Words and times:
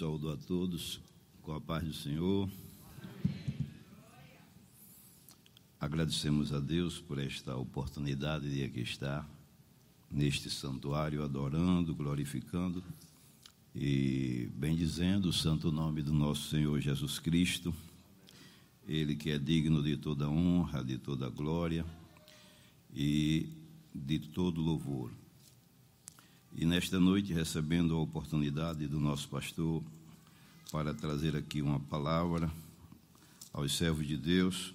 Saúdo 0.00 0.28
a 0.28 0.36
todos 0.36 1.00
com 1.40 1.52
a 1.52 1.60
paz 1.60 1.84
do 1.84 1.94
Senhor. 1.94 2.50
Agradecemos 5.78 6.52
a 6.52 6.58
Deus 6.58 6.98
por 6.98 7.16
esta 7.16 7.54
oportunidade 7.56 8.52
de 8.52 8.64
aqui 8.64 8.80
estar 8.80 9.24
neste 10.10 10.50
santuário, 10.50 11.22
adorando, 11.22 11.94
glorificando 11.94 12.82
e 13.72 14.48
bendizendo 14.56 15.28
o 15.28 15.32
santo 15.32 15.70
nome 15.70 16.02
do 16.02 16.12
nosso 16.12 16.50
Senhor 16.50 16.80
Jesus 16.80 17.20
Cristo. 17.20 17.72
Ele 18.88 19.14
que 19.14 19.30
é 19.30 19.38
digno 19.38 19.80
de 19.80 19.96
toda 19.96 20.28
honra, 20.28 20.82
de 20.82 20.98
toda 20.98 21.30
glória 21.30 21.86
e 22.92 23.48
de 23.94 24.18
todo 24.18 24.60
louvor. 24.60 25.12
E 26.56 26.64
nesta 26.64 27.00
noite, 27.00 27.32
recebendo 27.32 27.96
a 27.96 27.98
oportunidade 27.98 28.86
do 28.86 29.00
nosso 29.00 29.28
pastor 29.28 29.82
para 30.70 30.94
trazer 30.94 31.34
aqui 31.34 31.60
uma 31.60 31.80
palavra 31.80 32.48
aos 33.52 33.76
servos 33.76 34.06
de 34.06 34.16
Deus, 34.16 34.72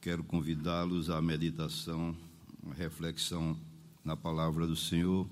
quero 0.00 0.22
convidá-los 0.22 1.10
à 1.10 1.20
meditação, 1.20 2.16
à 2.70 2.74
reflexão 2.74 3.58
na 4.04 4.16
palavra 4.16 4.68
do 4.68 4.76
Senhor, 4.76 5.28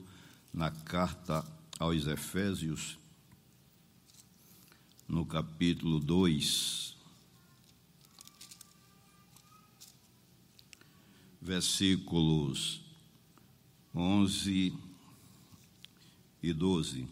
na 0.53 0.73
carta 0.73 1.45
aos 1.79 2.09
Efésios, 2.09 2.99
no 5.07 5.25
capítulo 5.25 6.01
2, 6.01 6.97
versículos 11.41 12.81
11 13.95 14.92
e 16.43 16.53
12. 16.53 17.07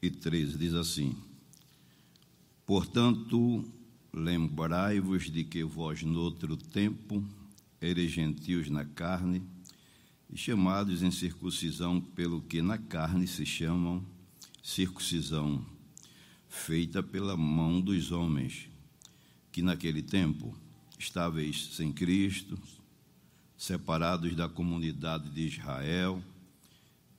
E 0.00 0.10
13 0.10 0.58
diz 0.58 0.74
assim: 0.74 1.16
Portanto, 2.66 3.64
lembrai-vos 4.12 5.30
de 5.30 5.44
que 5.44 5.64
vós, 5.64 6.02
noutro 6.02 6.56
tempo, 6.56 7.24
eres 7.80 8.10
gentios 8.12 8.68
na 8.68 8.84
carne, 8.84 9.42
e 10.30 10.36
chamados 10.36 11.02
em 11.02 11.10
circuncisão 11.10 12.00
pelo 12.00 12.40
que 12.40 12.62
na 12.62 12.78
carne 12.78 13.26
se 13.26 13.44
chamam 13.44 14.04
circuncisão, 14.62 15.64
feita 16.48 17.02
pela 17.02 17.36
mão 17.36 17.80
dos 17.80 18.12
homens, 18.12 18.68
que 19.50 19.60
naquele 19.60 20.02
tempo 20.02 20.56
estáveis 20.98 21.74
sem 21.74 21.92
Cristo, 21.92 22.58
separados 23.62 24.34
da 24.34 24.48
comunidade 24.48 25.30
de 25.30 25.42
Israel 25.42 26.20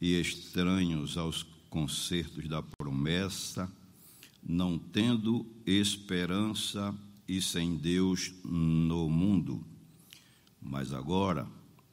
e 0.01 0.19
estranhos 0.19 1.17
aos 1.17 1.43
concertos 1.69 2.49
da 2.49 2.61
promessa, 2.61 3.71
não 4.43 4.77
tendo 4.77 5.45
esperança 5.65 6.93
e 7.29 7.41
sem 7.41 7.77
Deus 7.77 8.33
no 8.43 9.09
mundo. 9.09 9.65
Mas 10.61 10.91
agora, 10.91 11.47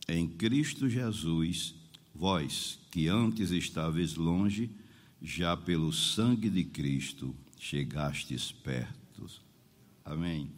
em 0.08 0.26
Cristo 0.26 0.88
Jesus, 0.88 1.76
vós 2.12 2.76
que 2.90 3.06
antes 3.06 3.52
estáveis 3.52 4.16
longe, 4.16 4.68
já 5.22 5.56
pelo 5.56 5.92
sangue 5.92 6.50
de 6.50 6.64
Cristo 6.64 7.36
chegastes 7.56 8.50
perto. 8.50 9.30
Amém. 10.04 10.50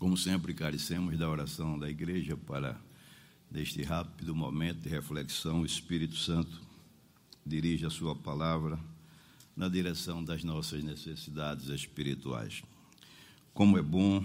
Como 0.00 0.16
sempre, 0.16 0.54
carecemos 0.54 1.18
da 1.18 1.28
oração 1.28 1.78
da 1.78 1.86
igreja 1.86 2.34
para, 2.34 2.80
neste 3.50 3.82
rápido 3.82 4.34
momento 4.34 4.80
de 4.80 4.88
reflexão, 4.88 5.60
o 5.60 5.66
Espírito 5.66 6.16
Santo 6.16 6.58
dirige 7.44 7.84
a 7.84 7.90
sua 7.90 8.16
palavra 8.16 8.80
na 9.54 9.68
direção 9.68 10.24
das 10.24 10.42
nossas 10.42 10.82
necessidades 10.82 11.68
espirituais. 11.68 12.62
Como 13.52 13.76
é 13.76 13.82
bom 13.82 14.24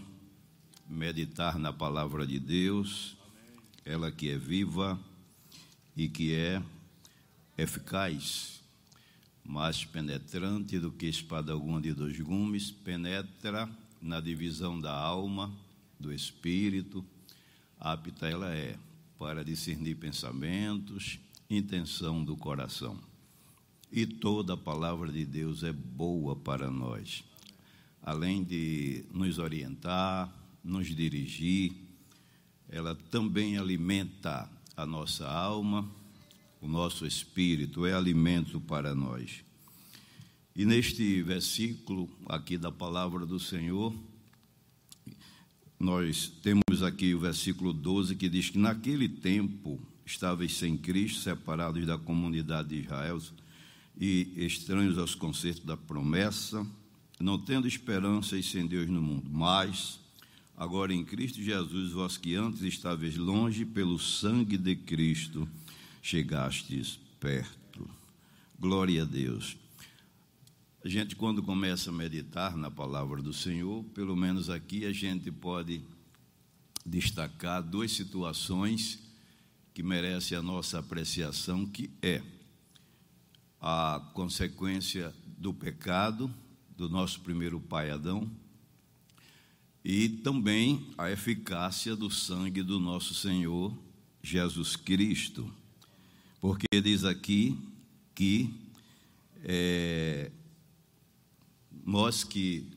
meditar 0.88 1.60
na 1.60 1.74
palavra 1.74 2.26
de 2.26 2.40
Deus, 2.40 3.18
ela 3.84 4.10
que 4.10 4.30
é 4.30 4.38
viva 4.38 4.98
e 5.94 6.08
que 6.08 6.34
é 6.34 6.64
eficaz, 7.58 8.64
mais 9.44 9.84
penetrante 9.84 10.80
do 10.80 10.90
que 10.90 11.06
espada 11.06 11.52
alguma 11.52 11.82
de 11.82 11.92
dois 11.92 12.18
gumes, 12.18 12.72
penetra 12.72 13.70
na 14.02 14.22
divisão 14.22 14.80
da 14.80 14.94
alma 14.98 15.65
do 16.00 16.14
espírito, 16.14 17.06
apta 17.80 18.28
ela 18.28 18.54
é 18.54 18.78
para 19.18 19.44
discernir 19.44 19.96
pensamentos, 19.96 21.20
intenção 21.50 22.24
do 22.24 22.36
coração. 22.36 23.00
E 23.92 24.06
toda 24.06 24.54
a 24.54 24.58
palavra 24.58 25.12
de 25.12 25.26
Deus 25.26 25.64
é 25.64 25.72
boa 25.72 26.36
para 26.36 26.70
nós, 26.70 27.24
além 28.02 28.44
de 28.44 29.06
nos 29.14 29.40
orientar, 29.40 30.34
nos 30.64 30.88
dirigir, 30.88 31.74
ela 32.68 32.96
também 33.10 33.58
alimenta 33.58 34.50
a 34.76 34.86
nossa 34.86 35.30
alma, 35.30 35.90
o 36.60 36.68
nosso 36.68 37.06
espírito, 37.06 37.86
é 37.86 37.94
alimento 37.94 38.60
para 38.60 38.96
nós. 38.96 39.44
E 40.56 40.66
neste 40.66 41.22
versículo 41.22 42.10
aqui 42.28 42.58
da 42.58 42.72
palavra 42.72 43.26
do 43.26 43.40
Senhor, 43.40 43.94
nós 45.80 46.32
temos 46.42 46.84
aqui 46.84 47.14
o 47.14 47.20
versículo 47.20 47.74
12 47.74 48.16
que 48.16 48.30
diz 48.30 48.50
que 48.50 48.58
naquele 48.58 49.10
tempo 49.10 49.80
estavais 50.06 50.56
sem 50.56 50.78
Cristo, 50.78 51.22
separados 51.22 51.86
da 51.86 51.98
comunidade 51.98 52.70
de 52.70 52.82
Israel 52.82 53.22
e 54.00 54.32
estranhos 54.38 54.98
aos 54.98 55.16
concertos 55.16 55.64
da 55.64 55.76
promessa, 55.76 56.66
não 57.20 57.38
tendo 57.38 57.68
esperança 57.68 58.38
e 58.38 58.44
sem 58.44 58.68
Deus 58.68 58.88
no 58.88 59.02
mundo. 59.02 59.30
Mas, 59.32 60.00
agora 60.56 60.94
em 60.94 61.04
Cristo 61.04 61.42
Jesus, 61.42 61.92
vós 61.92 62.18
que 62.18 62.36
antes 62.36 62.62
estáveis 62.62 63.18
longe, 63.18 63.66
pelo 63.66 63.98
sangue 63.98 64.58
de 64.58 64.76
Cristo 64.76 65.48
chegastes 66.02 67.00
perto. 67.20 67.90
Glória 68.60 69.02
a 69.02 69.06
Deus. 69.06 69.58
A 70.86 70.88
gente, 70.88 71.16
quando 71.16 71.42
começa 71.42 71.90
a 71.90 71.94
meditar 71.94 72.56
na 72.56 72.70
palavra 72.70 73.20
do 73.20 73.34
Senhor, 73.34 73.84
pelo 73.86 74.16
menos 74.16 74.52
aqui 74.52 74.86
a 74.86 74.94
gente 74.94 75.32
pode 75.32 75.82
destacar 76.86 77.64
duas 77.64 77.92
situações 77.92 79.00
que 79.74 79.82
merecem 79.82 80.38
a 80.38 80.44
nossa 80.44 80.78
apreciação, 80.78 81.66
que 81.66 81.90
é 82.04 82.22
a 83.60 84.00
consequência 84.14 85.12
do 85.26 85.52
pecado 85.52 86.32
do 86.78 86.88
nosso 86.88 87.20
primeiro 87.22 87.60
pai 87.60 87.90
Adão 87.90 88.30
e 89.84 90.08
também 90.08 90.94
a 91.00 91.10
eficácia 91.10 91.96
do 91.96 92.12
sangue 92.12 92.62
do 92.62 92.80
nosso 92.80 93.16
Senhor 93.16 93.76
Jesus 94.22 94.76
Cristo. 94.76 95.52
Porque 96.40 96.68
diz 96.80 97.04
aqui 97.04 97.58
que 98.14 98.54
é, 99.44 100.32
nós 101.86 102.24
que 102.24 102.68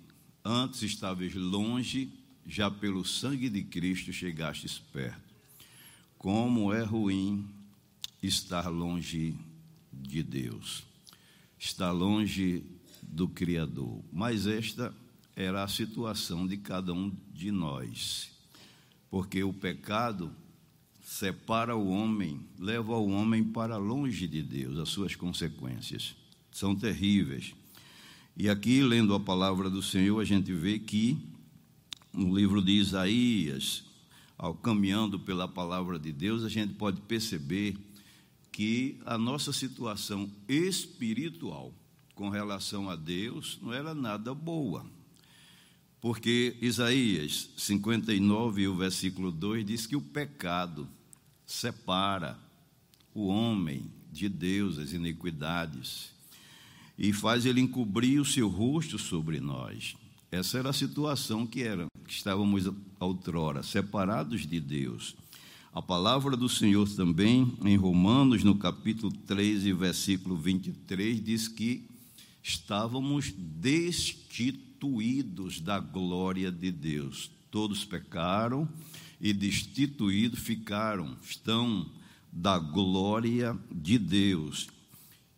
antes 0.45 0.83
estávamos 0.83 1.35
longe, 1.35 2.13
já 2.47 2.71
pelo 2.71 3.05
sangue 3.05 3.49
de 3.49 3.63
Cristo 3.63 4.13
chegastes 4.13 4.79
perto. 4.79 5.35
Como 6.19 6.73
é 6.73 6.83
ruim 6.83 7.49
estar 8.23 8.69
longe 8.69 9.35
de 9.93 10.23
Deus, 10.23 10.85
estar 11.59 11.91
longe 11.91 12.63
do 13.03 13.29
Criador. 13.29 14.03
Mas 14.13 14.47
esta 14.47 14.95
era 15.35 15.63
a 15.63 15.69
situação 15.69 16.47
de 16.47 16.57
cada 16.57 16.93
um 16.93 17.15
de 17.33 17.51
nós, 17.51 18.31
porque 19.11 19.43
o 19.43 19.53
pecado 19.53 20.33
separa 21.03 21.75
o 21.75 21.89
homem, 21.89 22.41
leva 22.59 22.97
o 22.97 23.09
homem 23.09 23.43
para 23.43 23.77
longe 23.77 24.27
de 24.27 24.43
Deus, 24.43 24.79
as 24.79 24.89
suas 24.91 25.15
consequências 25.15 26.15
são 26.51 26.75
terríveis. 26.75 27.55
E 28.41 28.49
aqui, 28.49 28.85
lendo 28.85 29.13
a 29.15 29.19
palavra 29.19 29.69
do 29.69 29.83
Senhor, 29.83 30.21
a 30.21 30.25
gente 30.25 30.53
vê 30.53 30.79
que 30.79 31.19
no 32.13 32.33
livro 32.33 32.63
de 32.63 32.71
Isaías, 32.71 33.83
ao 34.39 34.55
caminhando 34.55 35.19
pela 35.19 35.49
palavra 35.49 35.99
de 35.99 36.13
Deus, 36.13 36.45
a 36.45 36.49
gente 36.49 36.73
pode 36.75 37.01
perceber 37.01 37.77
que 38.53 38.97
a 39.05 39.19
nossa 39.19 39.53
situação 39.53 40.31
espiritual 40.49 41.75
com 42.15 42.29
relação 42.29 42.89
a 42.89 42.95
Deus 42.95 43.59
não 43.61 43.73
era 43.73 43.93
nada 43.93 44.33
boa. 44.33 44.87
Porque 46.01 46.57
Isaías 46.63 47.51
59, 47.57 48.69
o 48.69 48.77
versículo 48.77 49.33
2 49.33 49.67
diz 49.67 49.85
que 49.85 49.97
o 49.97 50.01
pecado 50.01 50.89
separa 51.45 52.39
o 53.13 53.27
homem 53.27 53.91
de 54.13 54.29
Deus, 54.29 54.79
as 54.79 54.93
iniquidades 54.93 56.17
e 56.99 57.13
faz 57.13 57.47
ele 57.47 57.61
encobrir 57.61 58.21
o 58.21 58.25
seu 58.25 58.49
rosto 58.49 58.99
sobre 58.99 59.39
nós. 59.39 59.95
Essa 60.31 60.59
era 60.59 60.69
a 60.71 60.75
situação 60.75 61.47
que 61.47 61.63
era, 61.63 61.87
que 62.07 62.13
estávamos 62.13 62.71
outrora, 62.99 63.63
separados 63.63 64.47
de 64.47 64.61
Deus. 64.61 65.15
A 65.73 65.81
palavra 65.81 66.37
do 66.37 66.49
Senhor 66.49 66.89
também, 66.89 67.55
em 67.65 67.77
Romanos, 67.77 68.43
no 68.43 68.57
capítulo 68.57 69.13
13, 69.13 69.73
versículo 69.73 70.37
23, 70.37 71.23
diz 71.23 71.47
que 71.47 71.87
estávamos 72.43 73.33
destituídos 73.37 75.61
da 75.61 75.79
glória 75.79 76.51
de 76.51 76.73
Deus. 76.73 77.31
Todos 77.51 77.85
pecaram 77.85 78.69
e 79.21 79.33
destituídos 79.33 80.41
ficaram, 80.41 81.17
estão 81.23 81.87
da 82.33 82.59
glória 82.59 83.57
de 83.71 83.99
Deus. 83.99 84.69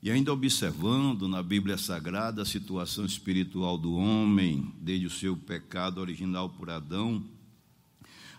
E 0.02 0.11
ainda 0.11 0.32
observando 0.32 1.29
na 1.29 1.43
Bíblia 1.43 1.76
Sagrada 1.76 2.41
a 2.41 2.47
situação 2.47 3.05
espiritual 3.05 3.76
do 3.76 3.93
homem, 3.94 4.73
desde 4.81 5.06
o 5.06 5.11
seu 5.11 5.37
pecado 5.37 6.00
original 6.00 6.49
por 6.49 6.70
Adão, 6.70 7.23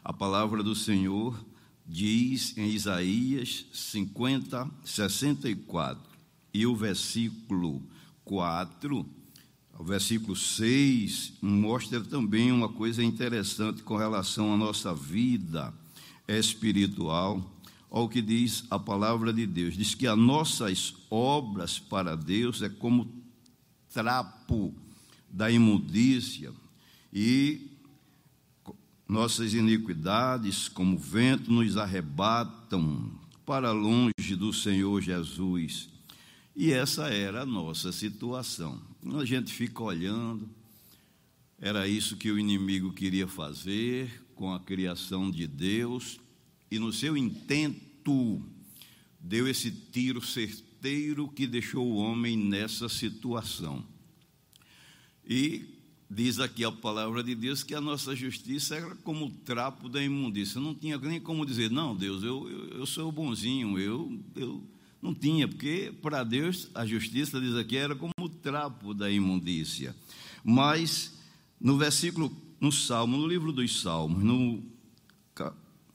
a 0.04 0.12
palavra 0.12 0.64
do 0.64 0.74
Senhor 0.74 1.40
diz 1.86 2.58
em 2.58 2.70
Isaías 2.70 3.68
50, 3.72 4.72
64, 4.84 6.02
e 6.52 6.66
o 6.66 6.76
versículo 6.76 7.84
4, 8.26 9.06
o 9.78 9.84
versículo 9.84 10.36
6, 10.36 11.34
mostra 11.44 12.02
também 12.02 12.52
uma 12.52 12.70
coisa 12.70 13.04
interessante 13.04 13.84
com 13.84 13.98
relação 13.98 14.52
à 14.52 14.58
nossa 14.58 14.96
vida 14.96 15.72
espiritual, 16.28 17.61
ao 17.92 18.08
que 18.08 18.22
diz 18.22 18.64
a 18.70 18.80
palavra 18.80 19.34
de 19.34 19.46
Deus. 19.46 19.76
Diz 19.76 19.94
que 19.94 20.08
as 20.08 20.18
nossas 20.18 20.96
obras 21.10 21.78
para 21.78 22.16
Deus 22.16 22.62
é 22.62 22.70
como 22.70 23.14
trapo 23.94 24.74
da 25.30 25.52
imundícia 25.52 26.54
e 27.12 27.70
nossas 29.08 29.54
iniquidades, 29.54 30.70
como 30.70 30.98
vento, 30.98 31.52
nos 31.52 31.76
arrebatam 31.76 33.12
para 33.46 33.74
longe 33.74 34.38
do 34.38 34.54
Senhor 34.54 35.02
Jesus. 35.02 35.90
E 36.56 36.72
essa 36.72 37.10
era 37.10 37.42
a 37.42 37.46
nossa 37.46 37.92
situação. 37.92 38.82
A 39.20 39.26
gente 39.26 39.52
fica 39.52 39.84
olhando, 39.84 40.50
era 41.60 41.90
isso 41.90 42.16
que 42.16 42.32
o 42.32 42.40
inimigo 42.40 42.94
queria 42.94 43.28
fazer 43.28 44.24
com 44.34 44.54
a 44.54 44.60
criação 44.62 45.30
de 45.30 45.46
Deus, 45.46 46.18
e 46.72 46.80
no 46.80 46.92
seu 46.92 47.18
intento, 47.18 48.42
deu 49.20 49.48
esse 49.48 49.70
tiro 49.70 50.22
certeiro 50.26 51.28
que 51.28 51.46
deixou 51.46 51.86
o 51.86 51.98
homem 51.98 52.36
nessa 52.36 52.90
situação. 52.90 53.86
E 55.28 55.82
Diz 56.14 56.42
aqui 56.42 56.66
a 56.66 56.72
palavra 56.74 57.24
de 57.24 57.34
Deus 57.34 57.64
que 57.64 57.74
a 57.74 57.80
nossa 57.80 58.14
justiça 58.14 58.76
era 58.76 58.94
como 58.96 59.28
o 59.28 59.30
trapo 59.30 59.88
da 59.88 60.04
imundícia. 60.04 60.60
Não 60.60 60.76
tinha 60.76 60.98
nem 60.98 61.22
como 61.22 61.46
dizer, 61.46 61.72
não, 61.72 61.96
Deus, 61.96 62.22
eu, 62.22 62.50
eu, 62.50 62.80
eu 62.80 62.86
sou 62.86 63.10
bonzinho, 63.14 63.80
eu, 63.80 64.20
eu 64.36 64.62
não 65.02 65.16
tinha, 65.16 65.48
porque 65.48 65.94
para 66.02 66.26
Deus 66.26 66.70
a 66.76 66.86
justiça, 66.86 67.40
diz 67.40 67.56
aqui, 67.56 67.78
era 67.78 67.96
como 67.96 68.12
o 68.20 68.28
trapo 68.28 68.94
da 68.94 69.10
imundícia. 69.10 69.96
Mas 70.44 71.18
no 71.58 71.78
versículo, 71.78 72.30
no 72.60 72.74
Salmo, 72.74 73.16
no 73.16 73.26
livro 73.26 73.54
dos 73.54 73.80
Salmos, 73.80 74.22
no 74.22 74.62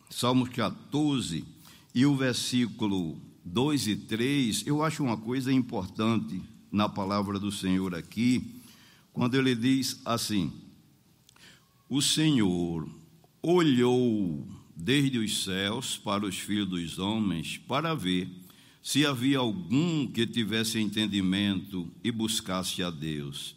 Salmos 0.08 0.48
14, 0.50 1.44
e 1.94 2.06
o 2.06 2.16
versículo 2.16 3.20
2 3.44 3.86
e 3.88 3.96
3, 3.96 4.66
eu 4.66 4.82
acho 4.82 5.02
uma 5.02 5.16
coisa 5.16 5.52
importante 5.52 6.42
na 6.70 6.88
palavra 6.88 7.38
do 7.38 7.50
Senhor 7.50 7.94
aqui 7.94 8.56
quando 9.12 9.34
ele 9.34 9.54
diz 9.54 10.00
assim: 10.04 10.52
O 11.88 12.02
Senhor 12.02 12.88
olhou 13.40 14.46
desde 14.76 15.18
os 15.18 15.44
céus 15.44 15.96
para 15.96 16.26
os 16.26 16.38
filhos 16.38 16.68
dos 16.68 16.98
homens 16.98 17.56
para 17.56 17.94
ver 17.94 18.28
se 18.82 19.06
havia 19.06 19.38
algum 19.38 20.06
que 20.06 20.26
tivesse 20.26 20.78
entendimento 20.78 21.90
e 22.04 22.12
buscasse 22.12 22.82
a 22.82 22.90
Deus. 22.90 23.56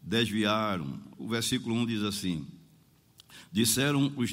Desviaram. 0.00 0.98
O 1.18 1.28
versículo 1.28 1.74
1 1.74 1.86
diz 1.86 2.02
assim: 2.02 2.46
Disseram 3.50 4.12
os, 4.16 4.32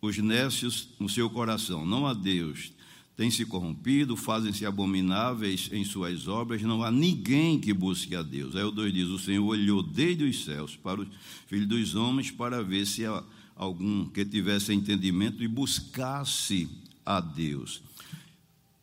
os 0.00 0.18
nécios 0.18 0.88
no 0.98 1.08
seu 1.08 1.28
coração: 1.28 1.84
Não 1.84 2.06
há 2.06 2.14
Deus 2.14 2.72
têm 3.18 3.32
se 3.32 3.44
corrompido, 3.44 4.16
fazem-se 4.16 4.64
abomináveis 4.64 5.68
em 5.72 5.84
suas 5.84 6.28
obras, 6.28 6.62
não 6.62 6.84
há 6.84 6.90
ninguém 6.90 7.58
que 7.58 7.72
busque 7.72 8.14
a 8.14 8.22
Deus. 8.22 8.54
Aí 8.54 8.62
o 8.62 8.70
2 8.70 8.92
diz: 8.92 9.08
O 9.08 9.18
Senhor 9.18 9.44
olhou 9.44 9.82
desde 9.82 10.22
os 10.22 10.44
céus 10.44 10.76
para 10.76 11.00
os 11.00 11.08
filhos 11.48 11.66
dos 11.66 11.94
homens 11.96 12.30
para 12.30 12.62
ver 12.62 12.86
se 12.86 13.04
há 13.04 13.24
algum 13.56 14.08
que 14.08 14.24
tivesse 14.24 14.72
entendimento 14.72 15.42
e 15.42 15.48
buscasse 15.48 16.70
a 17.04 17.20
Deus. 17.20 17.82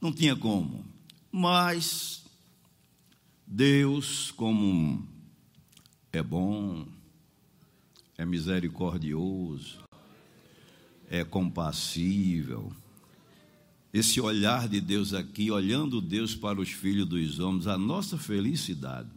Não 0.01 0.11
tinha 0.11 0.35
como, 0.35 0.85
mas 1.31 2.25
Deus, 3.47 4.31
como 4.31 5.07
é 6.11 6.21
bom, 6.21 6.85
é 8.17 8.25
misericordioso, 8.25 9.84
é 11.15 11.23
compassível, 11.23 12.71
esse 13.93 14.19
olhar 14.19 14.67
de 14.67 14.81
Deus 14.81 15.13
aqui, 15.13 15.49
olhando 15.49 16.01
Deus 16.01 16.35
para 16.35 16.59
os 16.59 16.69
filhos 16.69 17.07
dos 17.07 17.39
homens, 17.39 17.65
a 17.65 17.77
nossa 17.77 18.17
felicidade 18.17 19.09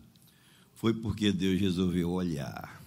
foi 0.73 0.95
porque 0.95 1.33
Deus 1.33 1.61
resolveu 1.61 2.11
olhar. 2.11 2.81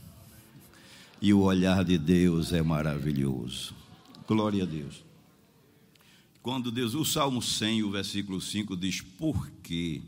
E 1.22 1.34
o 1.34 1.42
olhar 1.42 1.84
de 1.84 1.98
Deus 1.98 2.54
é 2.54 2.62
maravilhoso. 2.62 3.76
Glória 4.26 4.64
a 4.64 4.66
Deus. 4.66 5.04
Quando 6.42 6.72
Deus, 6.72 6.96
o 6.96 7.04
Salmo 7.04 7.42
100, 7.42 7.84
o 7.84 7.92
versículo 7.92 8.40
5 8.40 8.78
diz: 8.78 9.02
Porque 9.02 10.02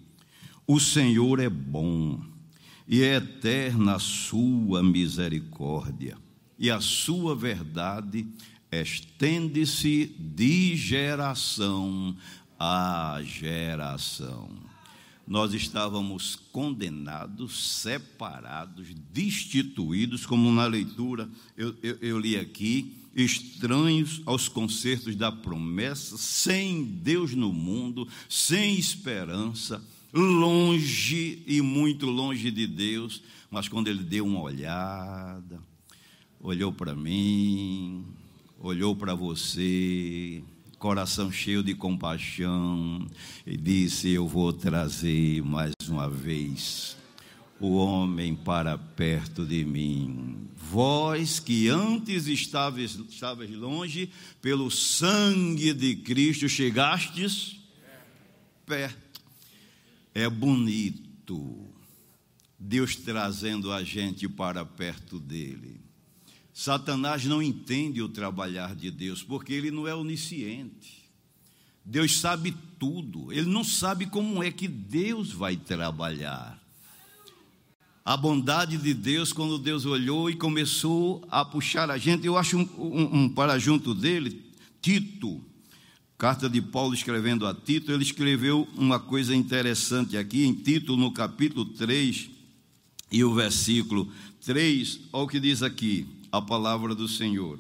o 0.66 0.80
Senhor 0.80 1.42
é 1.42 1.50
bom 1.50 2.24
e 2.88 3.02
é 3.02 3.16
eterna 3.16 3.96
a 3.96 4.00
sua 4.00 4.82
misericórdia, 4.82 6.18
e 6.58 6.72
a 6.72 6.80
sua 6.80 7.36
verdade 7.36 8.26
estende-se 8.82 10.06
de 10.18 10.76
geração 10.76 12.16
a 12.60 13.22
geração. 13.24 14.50
Nós 15.28 15.54
estávamos 15.54 16.36
condenados, 16.52 17.82
separados, 17.82 18.88
destituídos, 19.12 20.26
como 20.26 20.52
na 20.52 20.66
leitura 20.66 21.30
eu, 21.58 21.76
eu, 21.82 21.98
eu 22.02 22.20
li 22.20 22.38
aqui, 22.38 22.98
estranhos 23.16 24.22
aos 24.26 24.48
concertos 24.50 25.16
da 25.16 25.32
promessa, 25.32 26.18
sem 26.18 26.84
Deus 26.84 27.34
no 27.34 27.54
mundo, 27.54 28.08
sem 28.28 28.78
esperança, 28.78 29.82
longe 30.14 31.42
e 31.48 31.62
muito 31.62 32.08
longe 32.08 32.52
de 32.52 32.68
Deus, 32.68 33.22
mas 33.50 33.68
quando 33.68 33.88
Ele 33.88 34.04
deu 34.04 34.26
uma 34.26 34.42
olhada, 34.42 35.62
olhou 36.40 36.72
para 36.74 36.94
mim, 36.96 38.06
olhou 38.64 38.96
para 38.96 39.14
você, 39.14 40.42
coração 40.80 41.30
cheio 41.30 41.62
de 41.62 41.76
compaixão, 41.76 43.06
e 43.46 43.58
disse: 43.58 44.10
Eu 44.10 44.26
vou 44.26 44.54
trazer 44.54 45.44
mais 45.44 45.74
uma 45.88 46.10
vez 46.10 46.96
o 47.60 47.76
homem 47.76 48.34
para 48.34 48.78
perto 48.78 49.46
de 49.46 49.66
mim. 49.66 50.48
Vós 50.56 51.40
que 51.40 51.68
antes 51.68 52.28
estavas, 52.28 52.96
estavas 53.10 53.50
longe, 53.52 54.10
pelo 54.42 54.72
sangue 54.72 55.74
de 55.74 55.98
Cristo 55.98 56.48
chegastes 56.48 57.58
perto. 58.66 59.22
É 60.16 60.30
bonito 60.30 61.68
Deus 62.58 62.96
trazendo 62.96 63.74
a 63.74 63.84
gente 63.84 64.30
para 64.30 64.64
perto 64.64 65.20
dele. 65.20 65.82
Satanás 66.54 67.26
não 67.26 67.42
entende 67.42 68.02
o 68.02 68.08
trabalhar 68.08 68.76
de 68.76 68.92
Deus, 68.92 69.24
porque 69.24 69.52
ele 69.52 69.72
não 69.72 69.88
é 69.88 69.96
onisciente. 69.96 71.04
Deus 71.84 72.20
sabe 72.20 72.56
tudo, 72.80 73.34
ele 73.34 73.50
não 73.50 73.64
sabe 73.64 74.06
como 74.06 74.44
é 74.44 74.52
que 74.52 74.68
Deus 74.68 75.32
vai 75.32 75.58
trabalhar. 75.58 76.62
A 78.06 78.16
bondade 78.16 78.78
de 78.78 78.94
Deus, 78.94 79.34
quando 79.34 79.58
Deus 79.58 79.86
olhou 79.86 80.30
e 80.30 80.36
começou 80.36 81.26
a 81.32 81.44
puxar 81.44 81.90
a 81.90 81.98
gente, 81.98 82.26
eu 82.26 82.38
acho 82.38 82.58
um, 82.58 82.70
um, 82.78 83.24
um 83.24 83.30
para 83.30 83.58
junto 83.58 83.96
dele, 83.96 84.44
Tito, 84.82 85.42
carta 86.18 86.50
de 86.50 86.62
Paulo 86.62 86.94
escrevendo 86.94 87.48
a 87.48 87.54
Tito, 87.54 87.92
ele 87.92 88.04
escreveu 88.04 88.68
uma 88.76 89.00
coisa 89.00 89.36
interessante 89.36 90.18
aqui, 90.18 90.46
em 90.46 90.54
Tito, 90.54 90.96
no 90.96 91.12
capítulo 91.12 91.66
3, 91.66 92.30
e 93.12 93.24
o 93.24 93.34
versículo 93.34 94.12
3, 94.46 95.00
olha 95.12 95.24
o 95.24 95.28
que 95.28 95.40
diz 95.40 95.64
aqui: 95.64 96.06
a 96.34 96.42
palavra 96.42 96.94
do 96.96 97.08
Senhor. 97.08 97.60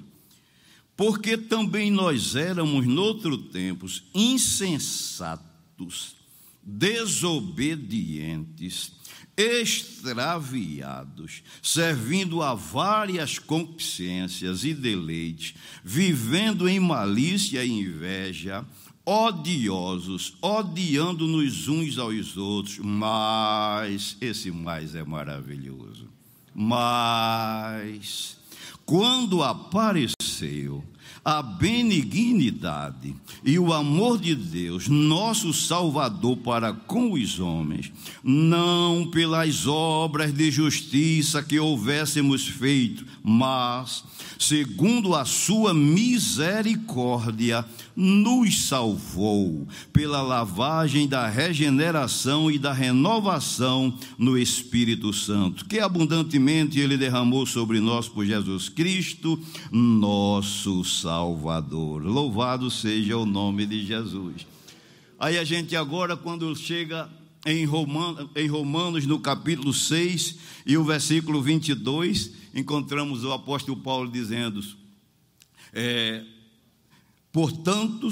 Porque 0.97 1.37
também 1.37 1.91
nós 1.91 2.35
éramos, 2.35 2.87
noutro 2.87 3.37
tempos, 3.37 4.01
insensatos, 4.15 6.15
desobedientes, 6.63 8.93
extraviados, 9.37 11.43
servindo 11.61 12.41
a 12.41 12.55
várias 12.55 13.37
concupiscências 13.37 14.63
e 14.63 14.73
deleites, 14.73 15.53
vivendo 15.83 16.67
em 16.67 16.79
malícia 16.79 17.63
e 17.63 17.69
inveja, 17.69 18.65
odiosos, 19.05 20.33
odiando-nos 20.41 21.67
uns 21.67 21.99
aos 21.99 22.37
outros, 22.37 22.79
mas 22.79 24.17
esse 24.19 24.49
mais 24.49 24.95
é 24.95 25.03
maravilhoso. 25.03 26.09
Mas 26.55 28.41
quando 28.85 29.41
apareceu 29.43 30.83
a 31.23 31.41
benignidade 31.41 33.15
e 33.43 33.57
o 33.57 33.71
amor 33.71 34.19
de 34.19 34.35
Deus, 34.35 34.87
nosso 34.87 35.53
Salvador, 35.53 36.37
para 36.37 36.73
com 36.73 37.13
os 37.13 37.39
homens, 37.39 37.91
não 38.23 39.09
pelas 39.09 39.65
obras 39.67 40.33
de 40.33 40.51
justiça 40.51 41.41
que 41.41 41.59
houvéssemos 41.59 42.47
feito, 42.47 43.05
mas 43.23 44.03
segundo 44.37 45.15
a 45.15 45.25
sua 45.25 45.73
misericórdia, 45.73 47.65
nos 47.95 48.67
salvou 48.67 49.67
pela 49.91 50.21
lavagem 50.21 51.07
da 51.07 51.27
regeneração 51.27 52.49
e 52.49 52.57
da 52.57 52.73
renovação 52.73 53.93
no 54.17 54.37
Espírito 54.37 55.13
Santo, 55.13 55.65
que 55.65 55.79
abundantemente 55.79 56.79
ele 56.79 56.97
derramou 56.97 57.45
sobre 57.45 57.79
nós 57.79 58.07
por 58.07 58.25
Jesus 58.25 58.67
Cristo, 58.69 59.39
nosso 59.71 60.83
Salvador. 61.01 62.03
Louvado 62.03 62.69
seja 62.69 63.17
o 63.17 63.25
nome 63.25 63.65
de 63.65 63.85
Jesus. 63.85 64.45
Aí 65.19 65.37
a 65.37 65.43
gente 65.43 65.75
agora, 65.75 66.17
quando 66.17 66.55
chega 66.55 67.09
em 67.45 67.65
Romanos, 67.65 68.29
em 68.35 68.47
Romanos, 68.47 69.05
no 69.05 69.19
capítulo 69.19 69.73
6 69.73 70.37
e 70.65 70.77
o 70.77 70.83
versículo 70.83 71.41
22, 71.41 72.31
encontramos 72.53 73.23
o 73.23 73.31
apóstolo 73.31 73.77
Paulo 73.77 74.11
dizendo: 74.11 74.63
é, 75.73 76.23
Portanto, 77.31 78.09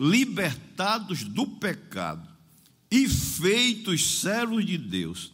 libertados 0.00 1.22
do 1.22 1.46
pecado 1.46 2.28
e 2.90 3.08
feitos 3.08 4.20
servos 4.20 4.66
de 4.66 4.76
Deus, 4.76 5.32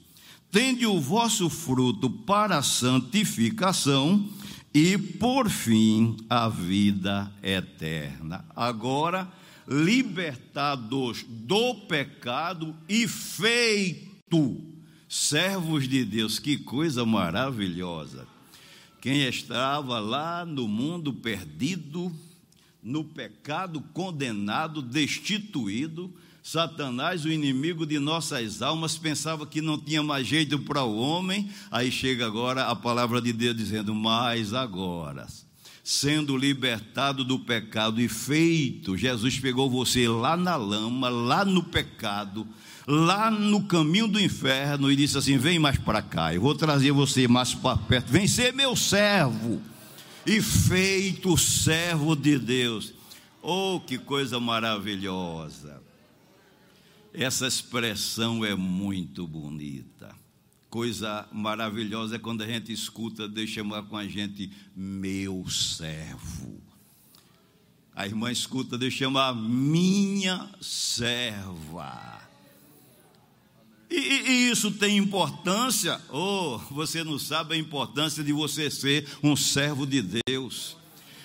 tende 0.50 0.85
o 0.87 1.00
vosso 1.00 1.49
fruto 1.49 2.11
para 2.11 2.59
a 2.59 2.62
santificação 2.62 4.28
e, 4.72 4.96
por 4.96 5.50
fim, 5.50 6.16
a 6.28 6.48
vida 6.48 7.32
eterna. 7.42 8.44
Agora, 8.54 9.28
libertados 9.66 11.24
do 11.28 11.74
pecado 11.86 12.76
e 12.88 13.06
feito 13.06 14.60
servos 15.08 15.88
de 15.88 16.04
Deus, 16.04 16.38
que 16.38 16.56
coisa 16.56 17.04
maravilhosa. 17.04 18.26
Quem 19.00 19.26
estava 19.26 19.98
lá 19.98 20.44
no 20.44 20.68
mundo 20.68 21.12
perdido, 21.12 22.12
no 22.82 23.02
pecado, 23.02 23.80
condenado, 23.92 24.80
destituído. 24.80 26.14
Satanás, 26.42 27.25
o 27.25 27.30
inimigo 27.30 27.85
de 27.85 27.99
nossas 27.99 28.62
almas, 28.62 28.97
pensava 28.97 29.47
que 29.47 29.61
não 29.61 29.78
tinha 29.78 30.02
mais 30.02 30.26
jeito 30.26 30.59
para 30.59 30.82
o 30.82 30.99
homem. 30.99 31.50
Aí 31.70 31.92
chega 31.92 32.26
agora 32.26 32.64
a 32.64 32.75
palavra 32.75 33.20
de 33.20 33.32
Deus 33.32 33.56
dizendo: 33.56 33.94
Mas 33.94 34.54
agora, 34.54 35.26
sendo 35.85 36.37
libertado 36.37 37.25
do 37.25 37.38
pecado 37.38 38.00
e 38.00 38.09
feito, 38.09 38.97
Jesus 38.97 39.38
pegou 39.38 39.68
você 39.70 40.09
lá 40.09 40.37
na 40.37 40.56
lama, 40.56 41.09
lá 41.09 41.44
no 41.44 41.62
pecado, 41.62 42.47
lá 42.87 43.30
no 43.30 43.64
caminho 43.64 44.09
do 44.09 44.18
inferno 44.18 44.90
e 44.90 44.97
disse 44.97 45.18
assim: 45.18 45.37
Vem 45.37 45.59
mais 45.59 45.78
para 45.78 46.00
cá, 46.00 46.35
eu 46.35 46.40
vou 46.40 46.54
trazer 46.54 46.90
você 46.90 47.28
mais 47.28 47.54
para 47.54 47.76
perto, 47.76 48.11
vem 48.11 48.26
ser 48.26 48.52
meu 48.54 48.75
servo 48.75 49.61
e 50.25 50.40
feito 50.40 51.37
servo 51.37 52.16
de 52.16 52.38
Deus. 52.38 52.94
Oh, 53.42 53.80
que 53.87 53.99
coisa 53.99 54.38
maravilhosa! 54.38 55.79
Essa 57.12 57.46
expressão 57.46 58.44
é 58.44 58.54
muito 58.54 59.26
bonita. 59.26 60.14
Coisa 60.68 61.28
maravilhosa 61.32 62.16
é 62.16 62.18
quando 62.18 62.42
a 62.42 62.46
gente 62.46 62.72
escuta 62.72 63.26
Deus 63.26 63.50
chamar 63.50 63.82
com 63.82 63.96
a 63.96 64.06
gente 64.06 64.50
meu 64.74 65.48
servo. 65.48 66.62
A 67.94 68.06
irmã 68.06 68.30
escuta 68.30 68.78
Deus 68.78 68.94
chamar 68.94 69.34
minha 69.34 70.48
serva. 70.60 72.20
E, 73.90 73.96
e, 73.96 74.50
isso 74.52 74.70
tem 74.70 74.96
importância? 74.96 76.00
Oh, 76.08 76.58
você 76.70 77.02
não 77.02 77.18
sabe 77.18 77.54
a 77.54 77.58
importância 77.58 78.22
de 78.22 78.32
você 78.32 78.70
ser 78.70 79.08
um 79.20 79.34
servo 79.34 79.84
de 79.84 80.22
Deus. 80.24 80.76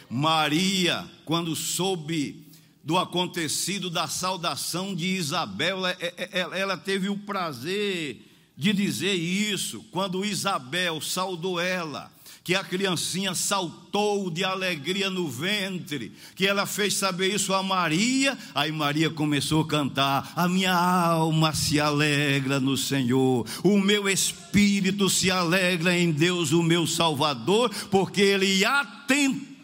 Maria, 0.10 1.08
quando 1.24 1.56
soube 1.56 2.45
do 2.86 3.00
acontecido 3.00 3.90
da 3.90 4.08
saudação 4.08 4.94
de 4.94 5.08
Isabel, 5.08 5.78
ela, 5.78 5.98
ela, 6.32 6.58
ela 6.58 6.78
teve 6.78 7.10
o 7.10 7.18
prazer 7.18 8.22
de 8.56 8.72
dizer 8.72 9.14
isso. 9.14 9.84
Quando 9.92 10.24
Isabel 10.24 11.02
saudou 11.02 11.60
ela, 11.60 12.14
que 12.44 12.54
a 12.54 12.64
criancinha 12.64 13.34
saltou 13.34 14.30
de 14.30 14.44
alegria 14.44 15.10
no 15.10 15.28
ventre, 15.28 16.12
que 16.36 16.46
ela 16.46 16.68
fez 16.68 16.94
saber 16.94 17.34
isso 17.34 17.56
a 17.56 17.64
Maria, 17.64 18.38
aí 18.54 18.72
Maria 18.72 19.10
começou 19.10 19.64
a 19.64 19.68
cantar: 19.68 20.32
A 20.36 20.48
minha 20.48 20.76
alma 20.76 21.56
se 21.56 21.80
alegra 21.80 22.60
no 22.60 22.78
Senhor, 22.78 23.48
o 23.64 23.80
meu 23.80 24.08
espírito 24.08 25.10
se 25.10 25.32
alegra 25.32 25.98
em 25.98 26.12
Deus, 26.12 26.52
o 26.52 26.62
meu 26.62 26.86
Salvador, 26.86 27.72
porque 27.90 28.22
Ele 28.22 28.64
atentou 28.64 29.55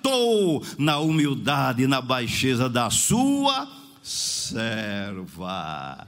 na 0.77 0.99
humildade 0.99 1.83
e 1.83 1.87
na 1.87 2.01
baixeza 2.01 2.69
da 2.69 2.89
sua 2.89 3.67
serva. 4.01 6.07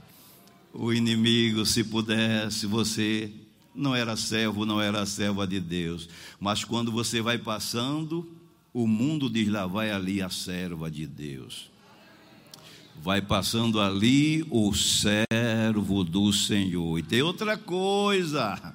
O 0.72 0.92
inimigo, 0.92 1.64
se 1.64 1.84
pudesse, 1.84 2.66
você 2.66 3.30
não 3.74 3.94
era 3.94 4.16
servo, 4.16 4.66
não 4.66 4.80
era 4.80 5.06
serva 5.06 5.46
de 5.46 5.60
Deus. 5.60 6.08
Mas 6.40 6.64
quando 6.64 6.90
você 6.90 7.20
vai 7.20 7.38
passando, 7.38 8.28
o 8.72 8.86
mundo 8.86 9.30
diz 9.30 9.48
lá, 9.48 9.66
vai 9.66 9.90
ali 9.90 10.20
a 10.20 10.28
serva 10.28 10.90
de 10.90 11.06
Deus. 11.06 11.70
Vai 13.02 13.20
passando 13.20 13.80
ali 13.80 14.46
o 14.50 14.72
servo 14.74 16.04
do 16.04 16.32
Senhor. 16.32 16.98
E 16.98 17.02
tem 17.02 17.22
outra 17.22 17.56
coisa: 17.56 18.74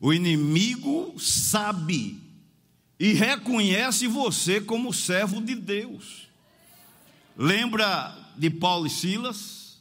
o 0.00 0.12
inimigo 0.12 1.14
sabe 1.18 2.29
e 3.00 3.14
reconhece 3.14 4.06
você 4.06 4.60
como 4.60 4.92
servo 4.92 5.40
de 5.40 5.54
Deus. 5.54 6.28
Lembra 7.34 8.14
de 8.36 8.50
Paulo 8.50 8.86
e 8.86 8.90
Silas? 8.90 9.80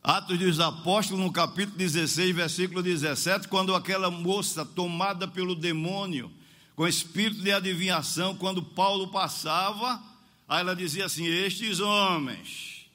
Atos 0.00 0.38
dos 0.38 0.60
Apóstolos, 0.60 1.22
no 1.22 1.32
capítulo 1.32 1.76
16, 1.76 2.34
versículo 2.34 2.80
17, 2.80 3.48
quando 3.48 3.74
aquela 3.74 4.08
moça 4.08 4.64
tomada 4.64 5.26
pelo 5.26 5.56
demônio, 5.56 6.32
com 6.76 6.86
espírito 6.86 7.42
de 7.42 7.50
adivinhação, 7.50 8.36
quando 8.36 8.62
Paulo 8.62 9.08
passava, 9.08 10.00
aí 10.48 10.60
ela 10.60 10.76
dizia 10.76 11.06
assim: 11.06 11.26
Estes 11.26 11.80
homens 11.80 12.86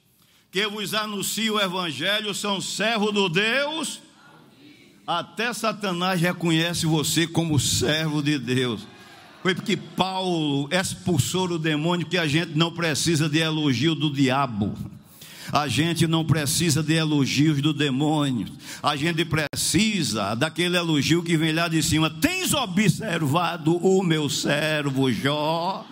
que 0.50 0.66
vos 0.66 0.94
anunciam 0.94 1.56
o 1.56 1.60
evangelho 1.60 2.34
são 2.34 2.62
servos 2.62 3.12
do 3.12 3.28
Deus. 3.28 4.00
Até 5.06 5.52
Satanás 5.52 6.20
reconhece 6.20 6.84
você 6.84 7.28
como 7.28 7.60
servo 7.60 8.20
de 8.20 8.38
Deus. 8.38 8.88
Foi 9.40 9.54
porque 9.54 9.76
Paulo 9.76 10.68
expulsou 10.72 11.48
o 11.48 11.58
demônio 11.58 12.06
que 12.06 12.18
a 12.18 12.26
gente 12.26 12.56
não 12.56 12.72
precisa 12.72 13.28
de 13.28 13.38
elogio 13.38 13.94
do 13.94 14.12
diabo. 14.12 14.74
A 15.52 15.68
gente 15.68 16.08
não 16.08 16.24
precisa 16.24 16.82
de 16.82 16.94
elogios 16.94 17.62
do 17.62 17.72
demônio. 17.72 18.48
A 18.82 18.96
gente 18.96 19.24
precisa 19.24 20.34
daquele 20.34 20.76
elogio 20.76 21.22
que 21.22 21.36
vem 21.36 21.52
lá 21.52 21.68
de 21.68 21.80
cima. 21.84 22.10
Tens 22.10 22.52
observado 22.52 23.76
o 23.76 24.02
meu 24.02 24.28
servo 24.28 25.12
Jó? 25.12 25.86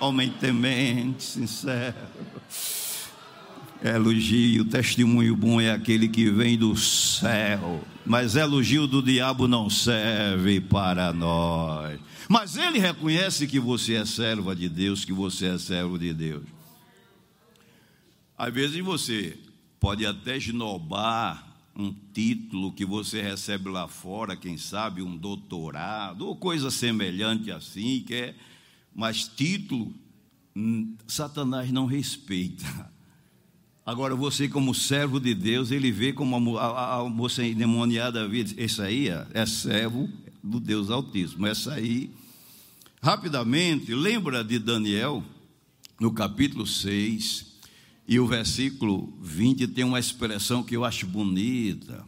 Homem 0.00 0.30
temente, 0.30 1.24
sincero. 1.24 1.94
Elogio, 3.94 4.64
testemunho 4.64 5.36
bom 5.36 5.60
é 5.60 5.70
aquele 5.70 6.08
que 6.08 6.30
vem 6.30 6.58
do 6.58 6.76
céu. 6.76 7.84
Mas 8.04 8.34
elogio 8.34 8.86
do 8.86 9.02
diabo 9.02 9.46
não 9.46 9.70
serve 9.70 10.60
para 10.60 11.12
nós. 11.12 11.98
Mas 12.28 12.56
ele 12.56 12.78
reconhece 12.78 13.46
que 13.46 13.60
você 13.60 13.94
é 13.94 14.04
serva 14.04 14.54
de 14.56 14.68
Deus, 14.68 15.04
que 15.04 15.12
você 15.12 15.46
é 15.46 15.58
servo 15.58 15.98
de 15.98 16.12
Deus. 16.12 16.44
Às 18.36 18.52
vezes 18.52 18.84
você 18.84 19.38
pode 19.78 20.04
até 20.04 20.36
esnobar 20.36 21.46
um 21.76 21.94
título 22.12 22.72
que 22.72 22.84
você 22.84 23.22
recebe 23.22 23.68
lá 23.68 23.86
fora, 23.86 24.36
quem 24.36 24.56
sabe 24.56 25.02
um 25.02 25.16
doutorado 25.16 26.26
ou 26.26 26.34
coisa 26.34 26.70
semelhante 26.70 27.50
assim, 27.50 28.02
que 28.06 28.14
é, 28.14 28.34
mas 28.94 29.28
título 29.28 29.94
hum, 30.56 30.96
Satanás 31.06 31.70
não 31.70 31.86
respeita. 31.86 32.95
Agora, 33.86 34.16
você, 34.16 34.48
como 34.48 34.74
servo 34.74 35.20
de 35.20 35.32
Deus, 35.32 35.70
ele 35.70 35.92
vê 35.92 36.12
como 36.12 36.58
a, 36.58 36.96
a, 36.96 37.08
moça 37.08 37.46
endemoniada 37.46 38.26
vê, 38.26 38.44
esse 38.56 38.82
aí 38.82 39.08
é, 39.08 39.24
é 39.32 39.46
servo 39.46 40.10
do 40.42 40.58
Deus 40.58 40.90
Altíssimo. 40.90 41.46
Essa 41.46 41.74
aí, 41.74 42.10
rapidamente, 43.00 43.94
lembra 43.94 44.42
de 44.42 44.58
Daniel, 44.58 45.22
no 46.00 46.12
capítulo 46.12 46.66
6, 46.66 47.60
e 48.08 48.18
o 48.18 48.26
versículo 48.26 49.16
20 49.22 49.68
tem 49.68 49.84
uma 49.84 50.00
expressão 50.00 50.64
que 50.64 50.74
eu 50.74 50.84
acho 50.84 51.06
bonita. 51.06 52.04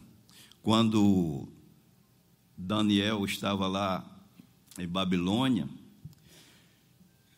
Quando 0.61 1.47
Daniel 2.57 3.23
estava 3.23 3.67
lá 3.67 4.05
em 4.77 4.85
Babilônia, 4.85 5.69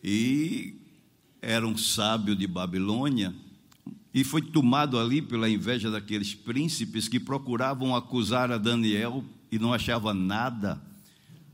e 0.04 0.82
era 1.40 1.68
um 1.68 1.78
sábio 1.78 2.36
de 2.36 2.48
Babilônia, 2.48 3.36
e 4.14 4.24
foi 4.24 4.42
tomado 4.42 5.00
ali 5.00 5.22
pela 5.22 5.50
inveja 5.50 5.90
daqueles 5.90 6.34
príncipes 6.36 7.08
que 7.08 7.20
procuravam 7.20 7.96
acusar 7.96 8.52
a 8.52 8.58
Daniel 8.58 9.24
e 9.52 9.58
não 9.58 9.74
achava 9.74 10.14
nada. 10.14 10.82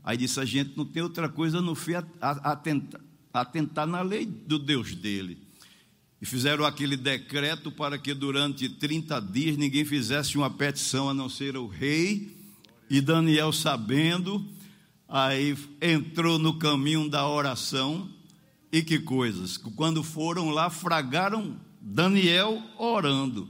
Aí 0.02 0.16
disse: 0.16 0.40
a 0.40 0.44
gente 0.44 0.76
não 0.76 0.84
tem 0.84 1.02
outra 1.02 1.28
coisa 1.28 1.60
no 1.60 1.74
fim 1.74 1.92
a 2.20 3.44
tentar 3.44 3.86
na 3.86 4.02
lei 4.02 4.26
do 4.26 4.58
Deus 4.58 4.94
dele. 4.94 5.38
E 6.20 6.26
fizeram 6.26 6.64
aquele 6.64 6.96
decreto 6.96 7.70
para 7.70 7.96
que 7.96 8.12
durante 8.12 8.68
30 8.68 9.20
dias 9.20 9.56
ninguém 9.56 9.84
fizesse 9.84 10.36
uma 10.36 10.50
petição 10.50 11.08
a 11.08 11.14
não 11.14 11.28
ser 11.28 11.56
o 11.56 11.68
rei. 11.68 12.36
E 12.90 13.00
Daniel, 13.00 13.52
sabendo, 13.52 14.44
aí 15.08 15.56
entrou 15.80 16.38
no 16.38 16.58
caminho 16.58 17.08
da 17.08 17.28
oração. 17.28 18.10
E 18.72 18.82
que 18.82 18.98
coisas! 18.98 19.56
Quando 19.56 20.02
foram 20.02 20.50
lá, 20.50 20.68
fragaram 20.68 21.56
Daniel 21.80 22.62
orando. 22.78 23.48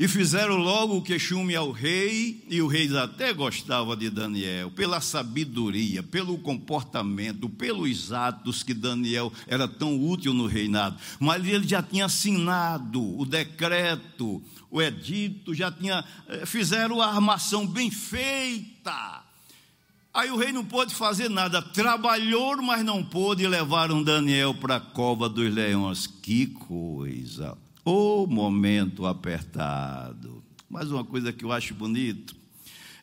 E 0.00 0.06
fizeram 0.06 0.58
logo 0.58 0.96
o 0.96 1.02
queixume 1.02 1.56
ao 1.56 1.72
rei, 1.72 2.44
e 2.48 2.62
o 2.62 2.68
rei 2.68 2.96
até 2.96 3.32
gostava 3.32 3.96
de 3.96 4.08
Daniel, 4.08 4.70
pela 4.70 5.00
sabedoria, 5.00 6.04
pelo 6.04 6.38
comportamento, 6.38 7.48
pelos 7.48 8.12
atos 8.12 8.62
que 8.62 8.72
Daniel 8.72 9.32
era 9.48 9.66
tão 9.66 10.00
útil 10.00 10.32
no 10.32 10.46
reinado. 10.46 10.96
Mas 11.18 11.44
ele 11.44 11.66
já 11.66 11.82
tinha 11.82 12.04
assinado 12.04 13.18
o 13.18 13.26
decreto, 13.26 14.40
o 14.70 14.80
edito, 14.80 15.52
já 15.52 15.72
tinha. 15.72 16.04
Eh, 16.28 16.46
fizeram 16.46 17.02
a 17.02 17.08
armação 17.08 17.66
bem 17.66 17.90
feita. 17.90 19.27
Aí 20.18 20.32
o 20.32 20.36
rei 20.36 20.50
não 20.50 20.64
pôde 20.64 20.96
fazer 20.96 21.30
nada, 21.30 21.62
trabalhou, 21.62 22.60
mas 22.60 22.84
não 22.84 23.04
pôde, 23.04 23.44
e 23.44 23.46
levaram 23.46 24.02
Daniel 24.02 24.52
para 24.52 24.74
a 24.74 24.80
cova 24.80 25.28
dos 25.28 25.54
leões. 25.54 26.08
Que 26.08 26.44
coisa! 26.44 27.56
O 27.84 28.26
momento 28.26 29.06
apertado. 29.06 30.42
Mas 30.68 30.90
uma 30.90 31.04
coisa 31.04 31.32
que 31.32 31.44
eu 31.44 31.52
acho 31.52 31.72
bonito 31.72 32.34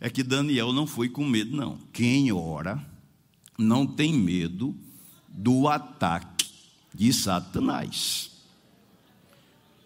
é 0.01 0.10
que 0.10 0.22
Daniel 0.24 0.74
não 0.74 0.86
foi 0.86 1.07
com 1.07 1.25
medo, 1.25 1.55
não. 1.55 1.77
Quem 1.93 2.34
ora 2.34 2.86
não 3.57 3.88
tem 3.88 4.12
medo 4.12 4.75
do 5.29 5.69
ataque 5.69 6.50
de 6.93 7.13
Satanás. 7.13 8.29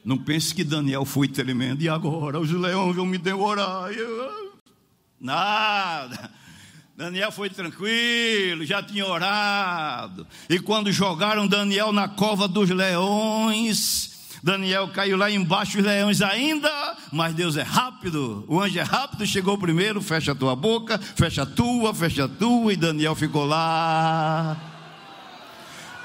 Não 0.03 0.17
pense 0.17 0.55
que 0.55 0.63
Daniel 0.63 1.05
foi 1.05 1.27
tremendo 1.27 1.83
e 1.83 1.89
agora 1.89 2.39
os 2.39 2.49
leões 2.49 2.95
vão 2.95 3.05
me 3.05 3.19
devorar. 3.19 3.91
Nada. 5.21 6.28
Daniel 6.99 7.31
foi 7.31 7.49
tranquilo, 7.49 8.65
já 8.65 8.83
tinha 8.83 9.05
orado. 9.05 10.27
E 10.49 10.59
quando 10.59 10.91
jogaram 10.91 11.47
Daniel 11.47 11.93
na 11.93 12.09
cova 12.09 12.45
dos 12.45 12.69
leões, 12.69 14.11
Daniel 14.43 14.89
caiu 14.89 15.15
lá 15.15 15.31
embaixo, 15.31 15.77
os 15.77 15.83
leões 15.85 16.21
ainda, 16.21 16.69
mas 17.09 17.33
Deus 17.33 17.55
é 17.55 17.61
rápido. 17.61 18.43
O 18.49 18.59
anjo 18.59 18.77
é 18.77 18.81
rápido, 18.81 19.25
chegou 19.25 19.57
primeiro, 19.57 20.01
fecha 20.01 20.33
a 20.33 20.35
tua 20.35 20.57
boca, 20.57 20.97
fecha 20.97 21.43
a 21.43 21.45
tua, 21.45 21.95
fecha 21.95 22.25
a 22.25 22.27
tua, 22.27 22.73
e 22.73 22.75
Daniel 22.75 23.15
ficou 23.15 23.45
lá. 23.45 24.57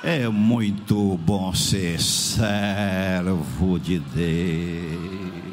É 0.01 0.29
muito 0.29 1.19
bom 1.19 1.53
ser 1.53 2.01
servo 2.01 3.81
de 3.81 3.99
Deus. 3.99 5.44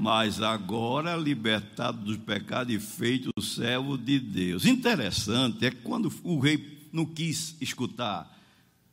Mas 0.00 0.40
agora 0.40 1.14
libertado 1.14 1.98
dos 1.98 2.16
pecados 2.16 2.72
e 2.72 2.80
feito 2.80 3.30
servo 3.38 3.98
de 3.98 4.18
Deus. 4.18 4.64
Interessante 4.64 5.66
é 5.66 5.70
que 5.70 5.82
quando 5.82 6.10
o 6.24 6.40
rei 6.40 6.88
não 6.90 7.04
quis 7.04 7.54
escutar 7.60 8.34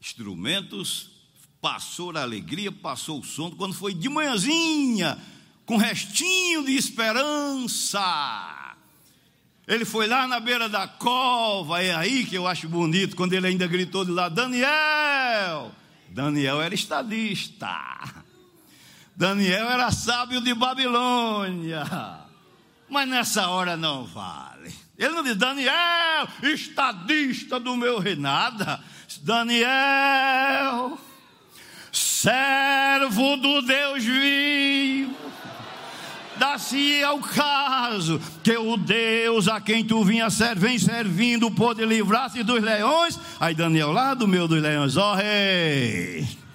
instrumentos, 0.02 1.10
passou 1.62 2.12
a 2.18 2.24
alegria, 2.24 2.74
passou 2.74 3.22
o 3.22 3.24
sono, 3.24 3.56
quando 3.56 3.74
foi 3.74 3.94
de 3.94 4.10
manhãzinha, 4.10 5.18
com 5.66 5.78
restinho 5.78 6.66
de 6.66 6.76
esperança. 6.76 8.02
Ele 9.66 9.86
foi 9.86 10.08
lá 10.08 10.28
na 10.28 10.42
beira 10.42 10.68
da 10.68 10.90
cova, 10.90 11.82
é 11.82 11.96
aí 11.96 12.26
que 12.26 12.36
eu 12.36 12.46
acho 12.46 12.68
bonito, 12.68 13.16
quando 13.16 13.32
ele 13.32 13.48
ainda 13.48 13.66
gritou 13.66 14.04
de 14.04 14.12
lá: 14.12 14.28
Daniel! 14.28 15.72
Daniel 16.10 16.62
era 16.62 16.76
estadista. 16.76 18.26
Daniel 19.18 19.68
era 19.72 19.90
sábio 19.90 20.40
de 20.40 20.54
Babilônia. 20.54 21.84
Mas 22.88 23.10
nessa 23.10 23.50
hora 23.50 23.76
não 23.76 24.06
vale. 24.06 24.72
Ele 24.96 25.10
não 25.10 25.24
diz, 25.24 25.36
Daniel, 25.36 26.28
estadista 26.44 27.60
do 27.60 27.76
meu 27.76 27.98
reinado. 27.98 28.64
Daniel, 29.24 31.00
servo 31.92 33.38
do 33.38 33.64
Deus 33.64 34.04
vivo, 34.04 35.16
dá-se 36.38 37.04
ao 37.04 37.18
caso 37.18 38.22
que 38.44 38.56
o 38.56 38.78
Deus 38.78 39.48
a 39.48 39.60
quem 39.60 39.84
tu 39.84 40.04
vinha 40.04 40.30
ser, 40.30 40.58
servindo 40.80 41.50
pode 41.50 41.84
livrar-se 41.84 42.44
dos 42.44 42.62
leões. 42.62 43.20
Aí 43.40 43.56
Daniel 43.56 43.92
lá 43.92 44.14
do 44.14 44.28
meio 44.28 44.48
dos 44.48 44.62
leões, 44.62 44.96
ó 44.96 45.14
oh, 45.14 45.16
rei 45.16 46.47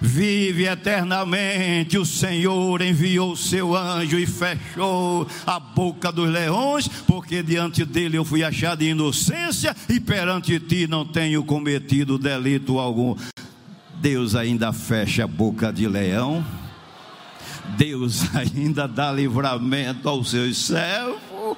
vive 0.00 0.66
eternamente. 0.66 1.98
O 1.98 2.04
Senhor 2.06 2.80
enviou 2.82 3.36
seu 3.36 3.76
anjo 3.76 4.18
e 4.18 4.26
fechou 4.26 5.26
a 5.46 5.58
boca 5.58 6.10
dos 6.10 6.28
leões, 6.28 6.88
porque 7.06 7.42
diante 7.42 7.84
dele 7.84 8.18
eu 8.18 8.24
fui 8.24 8.42
achado 8.44 8.80
de 8.80 8.90
inocência 8.90 9.74
e 9.88 10.00
perante 10.00 10.58
ti 10.60 10.86
não 10.86 11.04
tenho 11.04 11.44
cometido 11.44 12.18
delito 12.18 12.78
algum. 12.78 13.16
Deus 13.96 14.34
ainda 14.34 14.72
fecha 14.72 15.24
a 15.24 15.26
boca 15.26 15.72
de 15.72 15.88
leão. 15.88 16.44
Deus 17.76 18.22
ainda 18.36 18.86
dá 18.86 19.10
livramento 19.12 20.08
aos 20.08 20.30
seus 20.30 20.58
servos. 20.58 21.56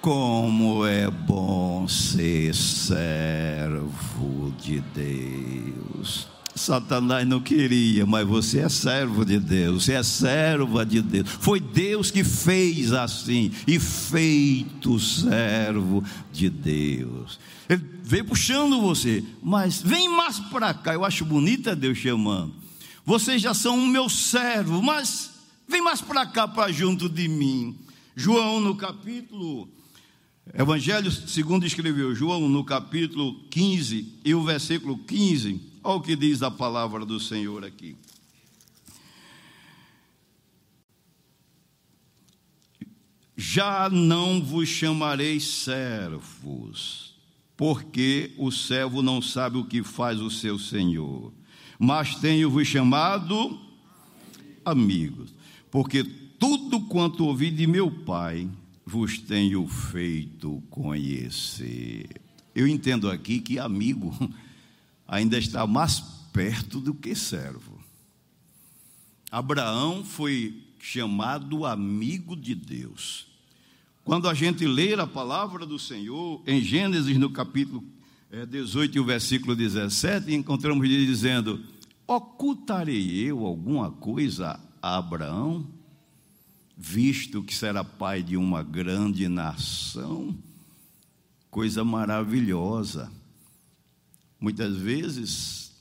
Como 0.00 0.84
é 0.84 1.08
bom 1.08 1.86
ser 1.86 2.54
servo 2.54 4.52
de 4.60 4.80
Deus. 4.80 6.31
Satanás 6.54 7.26
não 7.26 7.40
queria, 7.40 8.04
mas 8.04 8.26
você 8.26 8.60
é 8.60 8.68
servo 8.68 9.24
de 9.24 9.38
Deus, 9.38 9.84
você 9.84 9.94
é 9.94 10.02
serva 10.02 10.84
de 10.84 11.00
Deus. 11.00 11.28
Foi 11.28 11.58
Deus 11.58 12.10
que 12.10 12.22
fez 12.22 12.92
assim, 12.92 13.50
e 13.66 13.78
feito 13.78 14.98
servo 14.98 16.04
de 16.30 16.50
Deus. 16.50 17.40
Ele 17.68 17.82
veio 18.02 18.24
puxando 18.24 18.80
você, 18.80 19.24
mas 19.42 19.80
vem 19.80 20.08
mais 20.08 20.38
para 20.38 20.74
cá. 20.74 20.92
Eu 20.92 21.04
acho 21.04 21.24
bonito 21.24 21.70
é 21.70 21.74
Deus 21.74 21.96
chamando. 21.96 22.54
Vocês 23.04 23.40
já 23.40 23.54
são 23.54 23.78
o 23.78 23.88
meu 23.88 24.08
servo, 24.08 24.82
mas 24.82 25.30
vem 25.66 25.82
mais 25.82 26.00
para 26.00 26.26
cá, 26.26 26.46
para 26.46 26.70
junto 26.70 27.08
de 27.08 27.28
mim. 27.28 27.76
João, 28.14 28.60
no 28.60 28.76
capítulo, 28.76 29.68
Evangelho 30.52 31.10
segundo 31.10 31.64
escreveu 31.64 32.14
João, 32.14 32.48
no 32.48 32.62
capítulo 32.62 33.40
15 33.48 34.20
e 34.24 34.34
o 34.34 34.44
versículo 34.44 34.98
15 34.98 35.71
Olha 35.84 35.96
o 35.96 36.00
que 36.00 36.14
diz 36.14 36.42
a 36.42 36.50
palavra 36.50 37.04
do 37.04 37.18
Senhor 37.18 37.64
aqui. 37.64 37.96
Já 43.36 43.90
não 43.90 44.40
vos 44.40 44.68
chamarei 44.68 45.40
servos, 45.40 47.16
porque 47.56 48.32
o 48.38 48.52
servo 48.52 49.02
não 49.02 49.20
sabe 49.20 49.58
o 49.58 49.64
que 49.64 49.82
faz 49.82 50.20
o 50.20 50.30
seu 50.30 50.58
senhor, 50.58 51.32
mas 51.78 52.14
tenho-vos 52.14 52.68
chamado 52.68 53.58
amigos, 54.64 55.34
porque 55.70 56.04
tudo 56.04 56.82
quanto 56.82 57.24
ouvi 57.24 57.50
de 57.50 57.66
meu 57.66 57.90
Pai 57.90 58.48
vos 58.86 59.18
tenho 59.18 59.66
feito 59.66 60.62
conhecer. 60.70 62.08
Eu 62.54 62.68
entendo 62.68 63.10
aqui 63.10 63.40
que 63.40 63.58
amigo 63.58 64.14
ainda 65.12 65.36
está 65.36 65.66
mais 65.66 66.00
perto 66.32 66.80
do 66.80 66.94
que 66.94 67.14
servo. 67.14 67.78
Abraão 69.30 70.02
foi 70.02 70.64
chamado 70.80 71.66
amigo 71.66 72.34
de 72.34 72.54
Deus. 72.54 73.26
Quando 74.04 74.26
a 74.26 74.32
gente 74.32 74.66
ler 74.66 74.98
a 74.98 75.06
palavra 75.06 75.66
do 75.66 75.78
Senhor, 75.78 76.42
em 76.46 76.62
Gênesis, 76.62 77.18
no 77.18 77.28
capítulo 77.28 77.84
é, 78.30 78.46
18 78.46 78.96
e 78.96 79.00
o 79.00 79.04
versículo 79.04 79.54
17, 79.54 80.32
encontramos 80.32 80.82
ele 80.86 81.04
dizendo: 81.04 81.62
Ocultarei 82.06 83.28
eu 83.28 83.44
alguma 83.44 83.90
coisa 83.90 84.58
a 84.80 84.96
Abraão, 84.96 85.66
visto 86.74 87.42
que 87.42 87.54
será 87.54 87.84
pai 87.84 88.22
de 88.22 88.38
uma 88.38 88.62
grande 88.62 89.28
nação? 89.28 90.34
Coisa 91.50 91.84
maravilhosa. 91.84 93.12
Muitas 94.42 94.76
vezes 94.76 95.72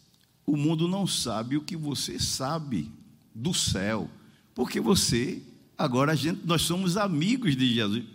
o 0.46 0.56
mundo 0.56 0.88
não 0.88 1.06
sabe 1.06 1.58
o 1.58 1.62
que 1.62 1.76
você 1.76 2.18
sabe 2.18 2.90
do 3.36 3.54
céu, 3.54 4.10
porque 4.56 4.80
você, 4.80 5.42
agora 5.78 6.14
a 6.14 6.16
gente, 6.16 6.46
nós 6.46 6.62
somos 6.62 6.96
amigos 6.96 7.58
de 7.58 7.74
Jesus. 7.74 8.06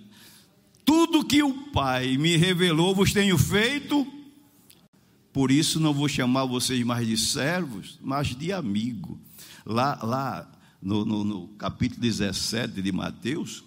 Tudo 0.85 1.25
que 1.25 1.43
o 1.43 1.71
Pai 1.73 2.17
me 2.17 2.37
revelou 2.37 2.95
vos 2.95 3.13
tenho 3.13 3.37
feito 3.37 4.07
por 5.37 5.51
isso 5.51 5.79
não 5.79 5.93
vou 5.93 6.09
chamar 6.09 6.47
vocês 6.47 6.83
mais 6.83 7.07
de 7.07 7.15
servos, 7.15 7.99
mas 8.01 8.29
de 8.29 8.55
amigo. 8.55 9.21
Lá, 9.67 9.99
lá 10.03 10.51
no, 10.81 11.05
no, 11.05 11.23
no 11.25 11.49
capítulo 11.59 12.01
17 12.01 12.81
de 12.81 12.91
Mateus, 12.91 13.63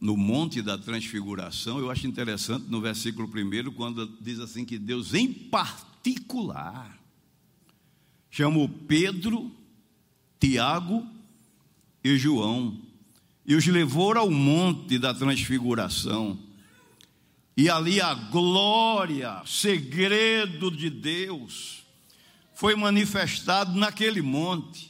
no 0.00 0.16
Monte 0.16 0.62
da 0.62 0.78
Transfiguração, 0.78 1.78
eu 1.78 1.90
acho 1.90 2.06
interessante 2.06 2.66
no 2.68 2.80
versículo 2.80 3.28
1, 3.28 3.72
quando 3.72 4.06
diz 4.20 4.38
assim 4.38 4.64
que 4.64 4.78
Deus, 4.78 5.12
em 5.12 5.30
particular, 5.32 6.98
chamou 8.30 8.68
Pedro, 8.68 9.50
Tiago 10.38 11.06
e 12.02 12.16
João 12.16 12.80
e 13.50 13.54
os 13.54 13.66
levou 13.66 14.16
ao 14.16 14.30
Monte 14.30 14.98
da 14.98 15.12
Transfiguração. 15.12 16.38
E 17.56 17.68
ali 17.68 18.00
a 18.00 18.14
glória, 18.14 19.42
segredo 19.44 20.70
de 20.70 20.88
Deus, 20.88 21.84
foi 22.54 22.74
manifestado 22.76 23.76
naquele 23.76 24.22
monte. 24.22 24.89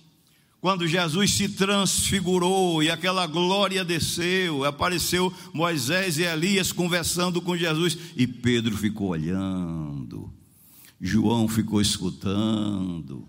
Quando 0.61 0.87
Jesus 0.87 1.31
se 1.33 1.49
transfigurou 1.49 2.83
e 2.83 2.91
aquela 2.91 3.27
glória 3.27 3.83
desceu, 3.83 4.65
apareceu 4.65 5.33
Moisés 5.55 6.19
e 6.19 6.23
Elias 6.23 6.71
conversando 6.71 7.41
com 7.41 7.57
Jesus 7.57 7.97
e 8.15 8.27
Pedro 8.27 8.77
ficou 8.77 9.09
olhando, 9.09 10.31
João 11.01 11.49
ficou 11.49 11.81
escutando, 11.81 13.27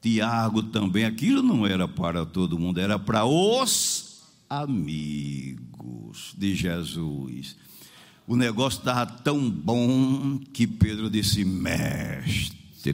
Tiago 0.00 0.62
também. 0.62 1.04
Aquilo 1.04 1.42
não 1.42 1.66
era 1.66 1.86
para 1.86 2.24
todo 2.24 2.58
mundo, 2.58 2.80
era 2.80 2.98
para 2.98 3.26
os 3.26 4.22
amigos 4.48 6.34
de 6.38 6.54
Jesus. 6.54 7.56
O 8.26 8.36
negócio 8.36 8.78
estava 8.78 9.04
tão 9.04 9.50
bom 9.50 10.38
que 10.52 10.66
Pedro 10.66 11.10
disse: 11.10 11.44
Mestre, 11.44 12.90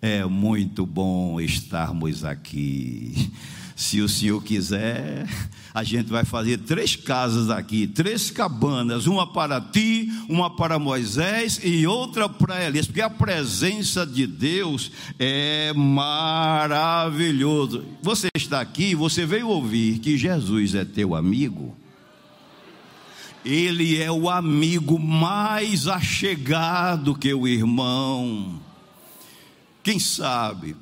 é 0.00 0.24
muito 0.24 0.86
bom 0.86 1.40
estarmos 1.40 2.24
aqui. 2.24 3.32
Se 3.74 4.00
o 4.00 4.08
senhor 4.08 4.42
quiser, 4.42 5.28
a 5.72 5.84
gente 5.84 6.08
vai 6.08 6.24
fazer 6.24 6.58
três 6.58 6.96
casas 6.96 7.48
aqui, 7.48 7.86
três 7.86 8.28
cabanas, 8.28 9.06
uma 9.06 9.24
para 9.24 9.60
ti, 9.60 10.10
uma 10.28 10.50
para 10.50 10.80
Moisés 10.80 11.60
e 11.62 11.86
outra 11.86 12.28
para 12.28 12.64
Elias, 12.64 12.86
porque 12.86 13.00
a 13.00 13.08
presença 13.08 14.04
de 14.04 14.26
Deus 14.26 14.90
é 15.16 15.72
maravilhoso. 15.74 16.24
Você 18.02 18.26
está 18.36 18.60
aqui, 18.60 18.96
você 18.96 19.24
veio 19.24 19.46
ouvir 19.46 20.00
que 20.00 20.18
Jesus 20.18 20.74
é 20.74 20.84
teu 20.84 21.14
amigo. 21.14 21.76
Ele 23.44 23.96
é 24.02 24.10
o 24.10 24.28
amigo 24.28 24.98
mais 24.98 25.86
achegado 25.86 27.14
que 27.14 27.32
o 27.32 27.46
irmão. 27.46 28.60
Quem 29.88 29.98
sabe, 29.98 30.76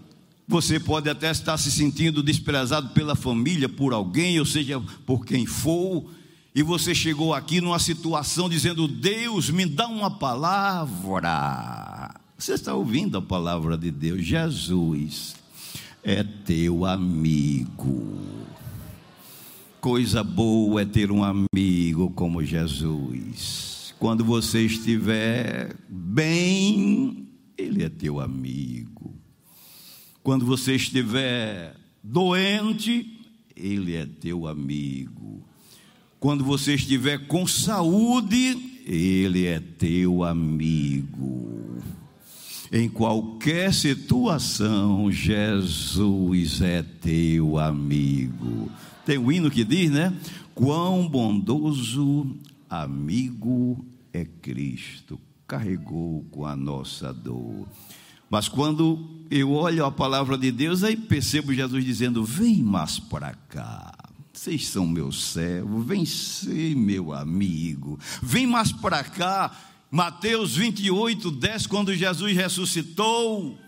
você 0.48 0.80
pode 0.80 1.08
até 1.08 1.30
estar 1.30 1.56
se 1.58 1.70
sentindo 1.70 2.24
desprezado 2.24 2.88
pela 2.88 3.14
família, 3.14 3.68
por 3.68 3.92
alguém, 3.92 4.40
ou 4.40 4.44
seja, 4.44 4.82
por 5.06 5.24
quem 5.24 5.46
for, 5.46 6.10
e 6.52 6.60
você 6.60 6.92
chegou 6.92 7.32
aqui 7.32 7.60
numa 7.60 7.78
situação 7.78 8.48
dizendo: 8.48 8.88
Deus, 8.88 9.48
me 9.48 9.64
dá 9.64 9.86
uma 9.86 10.10
palavra. 10.10 12.16
Você 12.36 12.54
está 12.54 12.74
ouvindo 12.74 13.16
a 13.16 13.22
palavra 13.22 13.78
de 13.78 13.92
Deus? 13.92 14.24
Jesus 14.24 15.36
é 16.02 16.24
teu 16.24 16.84
amigo. 16.84 18.18
Coisa 19.80 20.24
boa 20.24 20.82
é 20.82 20.84
ter 20.84 21.12
um 21.12 21.22
amigo 21.22 22.10
como 22.10 22.42
Jesus. 22.42 23.94
Quando 24.00 24.24
você 24.24 24.66
estiver 24.66 25.76
bem, 25.88 27.26
ele 27.56 27.82
é 27.82 27.88
teu 27.88 28.20
amigo. 28.20 28.95
Quando 30.26 30.44
você 30.44 30.74
estiver 30.74 31.76
doente, 32.02 33.16
ele 33.54 33.94
é 33.94 34.04
teu 34.04 34.48
amigo. 34.48 35.40
Quando 36.18 36.42
você 36.42 36.74
estiver 36.74 37.28
com 37.28 37.46
saúde, 37.46 38.80
ele 38.84 39.46
é 39.46 39.60
teu 39.60 40.24
amigo. 40.24 41.78
Em 42.72 42.88
qualquer 42.88 43.72
situação, 43.72 45.12
Jesus 45.12 46.60
é 46.60 46.82
teu 46.82 47.56
amigo. 47.56 48.68
Tem 49.04 49.18
um 49.18 49.30
hino 49.30 49.48
que 49.48 49.62
diz, 49.62 49.92
né? 49.92 50.12
Quão 50.56 51.06
bondoso 51.06 52.36
amigo 52.68 53.78
é 54.12 54.24
Cristo, 54.24 55.20
carregou 55.46 56.26
com 56.32 56.44
a 56.44 56.56
nossa 56.56 57.14
dor. 57.14 57.68
Mas 58.28 58.48
quando 58.48 59.08
eu 59.30 59.52
olho 59.52 59.84
a 59.84 59.90
palavra 59.90 60.36
de 60.36 60.50
Deus, 60.50 60.82
aí 60.82 60.96
percebo 60.96 61.54
Jesus 61.54 61.84
dizendo: 61.84 62.24
Vem 62.24 62.62
mais 62.62 62.98
para 62.98 63.34
cá. 63.48 63.92
Vocês 64.32 64.68
são 64.68 64.86
meu 64.86 65.10
servo, 65.10 65.80
vem 65.80 66.04
ser 66.04 66.76
meu 66.76 67.12
amigo. 67.12 67.98
Vem 68.22 68.46
mais 68.46 68.70
para 68.70 69.02
cá. 69.02 69.50
Mateus 69.90 70.56
28, 70.56 71.30
10, 71.30 71.66
quando 71.66 71.94
Jesus 71.94 72.36
ressuscitou, 72.36 73.58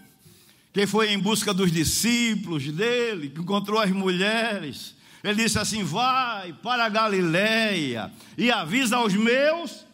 quem 0.72 0.86
foi 0.86 1.12
em 1.12 1.18
busca 1.18 1.54
dos 1.54 1.72
discípulos 1.72 2.70
dele, 2.70 3.30
que 3.30 3.40
encontrou 3.40 3.80
as 3.80 3.90
mulheres, 3.90 4.94
ele 5.24 5.42
disse 5.42 5.58
assim: 5.58 5.82
Vai 5.82 6.52
para 6.52 6.84
a 6.84 6.88
Galileia 6.88 8.12
e 8.36 8.50
avisa 8.50 8.96
aos 8.96 9.14
meus 9.14 9.86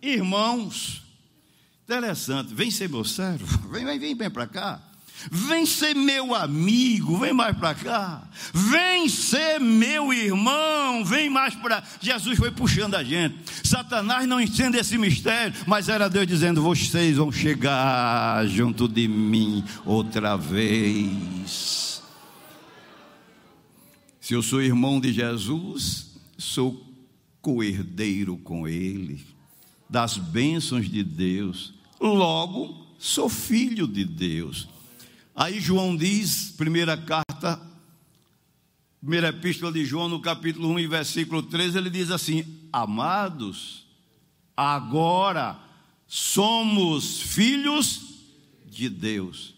irmãos. 0.00 1.01
Interessante, 1.84 2.54
vem 2.54 2.70
ser 2.70 2.88
meu 2.88 3.04
servo, 3.04 3.46
vem, 3.68 3.84
vem, 3.84 3.98
vem, 3.98 4.14
vem 4.14 4.30
para 4.30 4.46
cá. 4.46 4.80
Vem 5.30 5.66
ser 5.66 5.94
meu 5.94 6.34
amigo, 6.34 7.18
vem 7.18 7.32
mais 7.32 7.56
para 7.56 7.74
cá. 7.74 8.28
Vem 8.52 9.08
ser 9.08 9.60
meu 9.60 10.12
irmão, 10.12 11.04
vem 11.04 11.30
mais 11.30 11.54
para. 11.54 11.82
Jesus 12.00 12.38
foi 12.38 12.50
puxando 12.50 12.94
a 12.94 13.04
gente. 13.04 13.36
Satanás 13.62 14.26
não 14.26 14.40
entende 14.40 14.78
esse 14.78 14.98
mistério, 14.98 15.54
mas 15.66 15.88
era 15.88 16.08
Deus 16.08 16.26
dizendo: 16.26 16.62
vocês 16.62 17.16
vão 17.16 17.30
chegar 17.30 18.44
junto 18.46 18.88
de 18.88 19.06
mim 19.06 19.64
outra 19.84 20.36
vez. 20.36 22.02
Se 24.20 24.34
eu 24.34 24.42
sou 24.42 24.62
irmão 24.62 25.00
de 25.00 25.12
Jesus, 25.12 26.16
sou 26.38 26.88
coerdeiro 27.40 28.36
com 28.38 28.66
Ele, 28.66 29.24
das 29.92 30.16
bênçãos 30.16 30.88
de 30.88 31.04
Deus, 31.04 31.74
logo 32.00 32.86
sou 32.98 33.28
filho 33.28 33.86
de 33.86 34.06
Deus. 34.06 34.66
Aí 35.36 35.60
João 35.60 35.94
diz, 35.94 36.54
primeira 36.56 36.96
carta, 36.96 37.60
primeira 39.02 39.28
epístola 39.28 39.70
de 39.70 39.84
João, 39.84 40.08
no 40.08 40.18
capítulo 40.18 40.70
1 40.70 40.78
e 40.78 40.86
versículo 40.86 41.42
13, 41.42 41.76
ele 41.76 41.90
diz 41.90 42.10
assim: 42.10 42.42
Amados, 42.72 43.84
agora 44.56 45.58
somos 46.06 47.20
filhos 47.20 48.00
de 48.70 48.88
Deus 48.88 49.52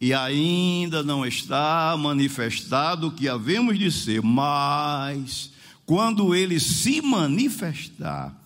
e 0.00 0.12
ainda 0.12 1.04
não 1.04 1.24
está 1.24 1.96
manifestado 1.96 3.06
o 3.06 3.12
que 3.12 3.28
havemos 3.28 3.78
de 3.78 3.92
ser, 3.92 4.20
mas 4.20 5.52
quando 5.86 6.34
ele 6.34 6.58
se 6.58 7.00
manifestar, 7.00 8.43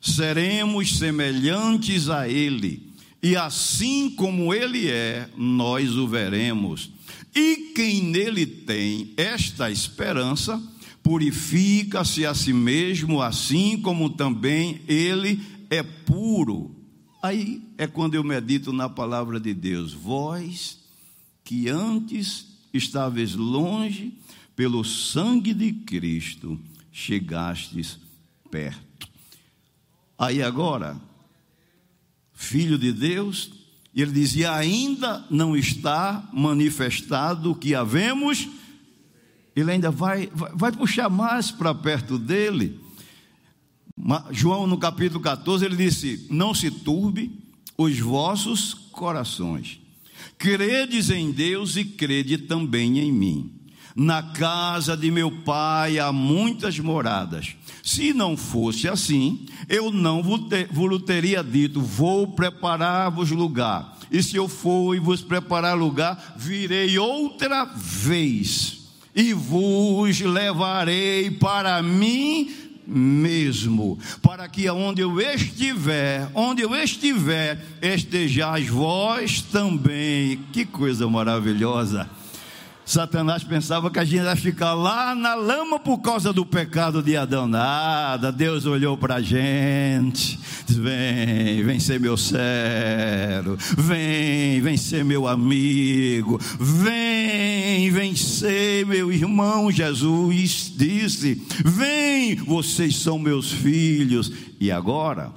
seremos 0.00 0.98
semelhantes 0.98 2.08
a 2.08 2.28
ele, 2.28 2.90
e 3.22 3.36
assim 3.36 4.10
como 4.10 4.54
ele 4.54 4.88
é, 4.88 5.28
nós 5.36 5.96
o 5.96 6.08
veremos. 6.08 6.90
E 7.34 7.72
quem 7.74 8.02
nele 8.02 8.46
tem 8.46 9.12
esta 9.16 9.70
esperança, 9.70 10.60
purifica-se 11.02 12.24
a 12.24 12.34
si 12.34 12.52
mesmo, 12.52 13.20
assim 13.20 13.80
como 13.80 14.10
também 14.10 14.80
ele 14.88 15.40
é 15.68 15.82
puro. 15.82 16.74
Aí 17.22 17.62
é 17.76 17.86
quando 17.86 18.14
eu 18.14 18.24
medito 18.24 18.72
na 18.72 18.88
palavra 18.88 19.38
de 19.38 19.52
Deus. 19.52 19.92
Vós 19.92 20.78
que 21.44 21.68
antes 21.68 22.46
estavas 22.72 23.34
longe, 23.34 24.14
pelo 24.56 24.84
sangue 24.84 25.54
de 25.54 25.72
Cristo 25.72 26.58
chegastes 26.92 27.98
perto. 28.50 28.89
Aí 30.20 30.42
agora, 30.42 31.00
Filho 32.34 32.76
de 32.76 32.92
Deus, 32.92 33.50
e 33.94 34.02
ele 34.02 34.12
dizia: 34.12 34.52
ainda 34.52 35.24
não 35.30 35.56
está 35.56 36.28
manifestado 36.30 37.50
o 37.50 37.54
que 37.54 37.74
havemos. 37.74 38.46
Ele 39.56 39.70
ainda 39.70 39.90
vai, 39.90 40.26
vai, 40.26 40.52
vai 40.54 40.72
puxar 40.72 41.08
mais 41.08 41.50
para 41.50 41.74
perto 41.74 42.18
dele. 42.18 42.78
João, 44.30 44.66
no 44.66 44.76
capítulo 44.76 45.20
14, 45.20 45.64
ele 45.64 45.76
disse: 45.76 46.26
Não 46.28 46.52
se 46.52 46.70
turbe 46.70 47.32
os 47.78 47.98
vossos 47.98 48.74
corações. 48.74 49.80
Credes 50.36 51.08
em 51.08 51.32
Deus 51.32 51.76
e 51.76 51.84
crede 51.84 52.36
também 52.36 52.98
em 52.98 53.10
mim. 53.10 53.59
Na 53.94 54.22
casa 54.22 54.96
de 54.96 55.10
meu 55.10 55.30
pai 55.30 55.98
há 55.98 56.12
muitas 56.12 56.78
moradas. 56.78 57.56
Se 57.82 58.12
não 58.12 58.36
fosse 58.36 58.88
assim, 58.88 59.46
eu 59.68 59.90
não 59.90 60.22
vos 60.22 61.02
teria 61.02 61.42
dito: 61.42 61.80
Vou 61.80 62.28
preparar-vos 62.28 63.30
lugar. 63.30 63.98
E 64.10 64.22
se 64.22 64.36
eu 64.36 64.48
for 64.48 64.94
e 64.94 64.98
vos 64.98 65.22
preparar 65.22 65.76
lugar, 65.76 66.34
virei 66.36 66.98
outra 66.98 67.64
vez 67.64 68.80
e 69.14 69.32
vos 69.32 70.20
levarei 70.20 71.30
para 71.30 71.82
mim 71.82 72.50
mesmo, 72.86 73.98
para 74.20 74.48
que 74.48 74.66
aonde 74.66 75.00
eu 75.00 75.20
estiver, 75.20 76.28
onde 76.34 76.62
eu 76.62 76.74
estiver, 76.74 77.64
estejais 77.80 78.68
vós 78.68 79.42
também. 79.42 80.40
Que 80.52 80.64
coisa 80.64 81.08
maravilhosa! 81.08 82.08
Satanás 82.90 83.44
pensava 83.44 83.88
que 83.88 84.00
a 84.00 84.04
gente 84.04 84.24
ia 84.24 84.34
ficar 84.34 84.74
lá 84.74 85.14
na 85.14 85.36
lama 85.36 85.78
por 85.78 85.98
causa 85.98 86.32
do 86.32 86.44
pecado 86.44 87.00
de 87.00 87.16
Adão. 87.16 87.46
Nada, 87.46 88.32
Deus 88.32 88.66
olhou 88.66 88.98
para 88.98 89.14
a 89.14 89.22
gente, 89.22 90.40
Vem, 90.66 91.62
vem 91.62 91.78
ser 91.78 92.00
meu 92.00 92.16
servo, 92.16 93.56
vem, 93.78 94.60
vem 94.60 94.76
ser 94.76 95.04
meu 95.04 95.28
amigo, 95.28 96.36
vem, 96.58 97.92
vem 97.92 98.16
ser 98.16 98.84
meu 98.86 99.12
irmão. 99.12 99.70
Jesus 99.70 100.72
disse: 100.76 101.40
Vem, 101.64 102.34
vocês 102.34 102.96
são 102.96 103.20
meus 103.20 103.52
filhos. 103.52 104.32
E 104.60 104.68
agora, 104.72 105.32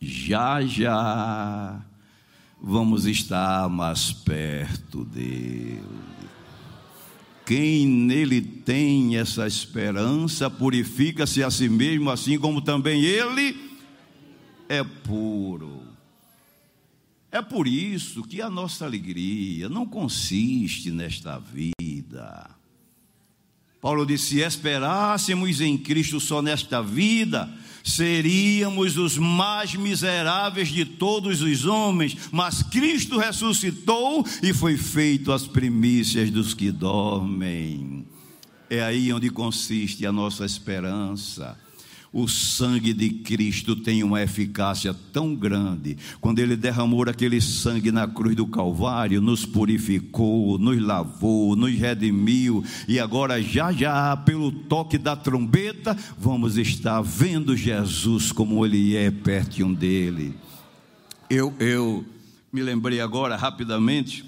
já, 0.00 0.62
já, 0.62 1.80
vamos 2.62 3.04
estar 3.04 3.68
mais 3.68 4.10
perto 4.10 5.04
dele. 5.04 6.11
Quem 7.54 7.86
nele 7.86 8.40
tem 8.40 9.18
essa 9.18 9.46
esperança 9.46 10.48
purifica-se 10.48 11.42
a 11.42 11.50
si 11.50 11.68
mesmo, 11.68 12.08
assim 12.08 12.38
como 12.38 12.62
também 12.62 13.04
ele 13.04 13.54
é 14.70 14.82
puro. 14.82 15.82
É 17.30 17.42
por 17.42 17.68
isso 17.68 18.22
que 18.22 18.40
a 18.40 18.48
nossa 18.48 18.86
alegria 18.86 19.68
não 19.68 19.84
consiste 19.84 20.90
nesta 20.90 21.38
vida. 21.38 22.48
Paulo 23.82 24.06
disse: 24.06 24.36
se 24.36 24.40
esperássemos 24.40 25.60
em 25.60 25.76
Cristo 25.76 26.20
só 26.20 26.40
nesta 26.40 26.80
vida, 26.80 27.52
seríamos 27.82 28.96
os 28.96 29.18
mais 29.18 29.74
miseráveis 29.74 30.68
de 30.68 30.84
todos 30.84 31.42
os 31.42 31.66
homens, 31.66 32.16
mas 32.30 32.62
Cristo 32.62 33.18
ressuscitou 33.18 34.24
e 34.40 34.54
foi 34.54 34.76
feito 34.76 35.32
as 35.32 35.48
primícias 35.48 36.30
dos 36.30 36.54
que 36.54 36.70
dormem. 36.70 38.06
É 38.70 38.80
aí 38.80 39.12
onde 39.12 39.28
consiste 39.30 40.06
a 40.06 40.12
nossa 40.12 40.46
esperança. 40.46 41.58
O 42.12 42.28
sangue 42.28 42.92
de 42.92 43.08
Cristo 43.08 43.74
tem 43.74 44.02
uma 44.02 44.22
eficácia 44.22 44.92
tão 45.12 45.34
grande. 45.34 45.96
Quando 46.20 46.40
ele 46.40 46.56
derramou 46.56 47.08
aquele 47.08 47.40
sangue 47.40 47.90
na 47.90 48.06
cruz 48.06 48.36
do 48.36 48.46
Calvário, 48.46 49.22
nos 49.22 49.46
purificou, 49.46 50.58
nos 50.58 50.78
lavou, 50.78 51.56
nos 51.56 51.74
redimiu, 51.74 52.62
e 52.86 53.00
agora, 53.00 53.42
já 53.42 53.72
já, 53.72 54.14
pelo 54.14 54.52
toque 54.52 54.98
da 54.98 55.16
trombeta, 55.16 55.96
vamos 56.18 56.58
estar 56.58 57.00
vendo 57.00 57.56
Jesus 57.56 58.30
como 58.30 58.66
ele 58.66 58.94
é 58.94 59.10
pertinho 59.10 59.74
dele. 59.74 60.34
Eu, 61.30 61.54
eu 61.58 62.04
me 62.52 62.60
lembrei 62.62 63.00
agora, 63.00 63.36
rapidamente, 63.36 64.22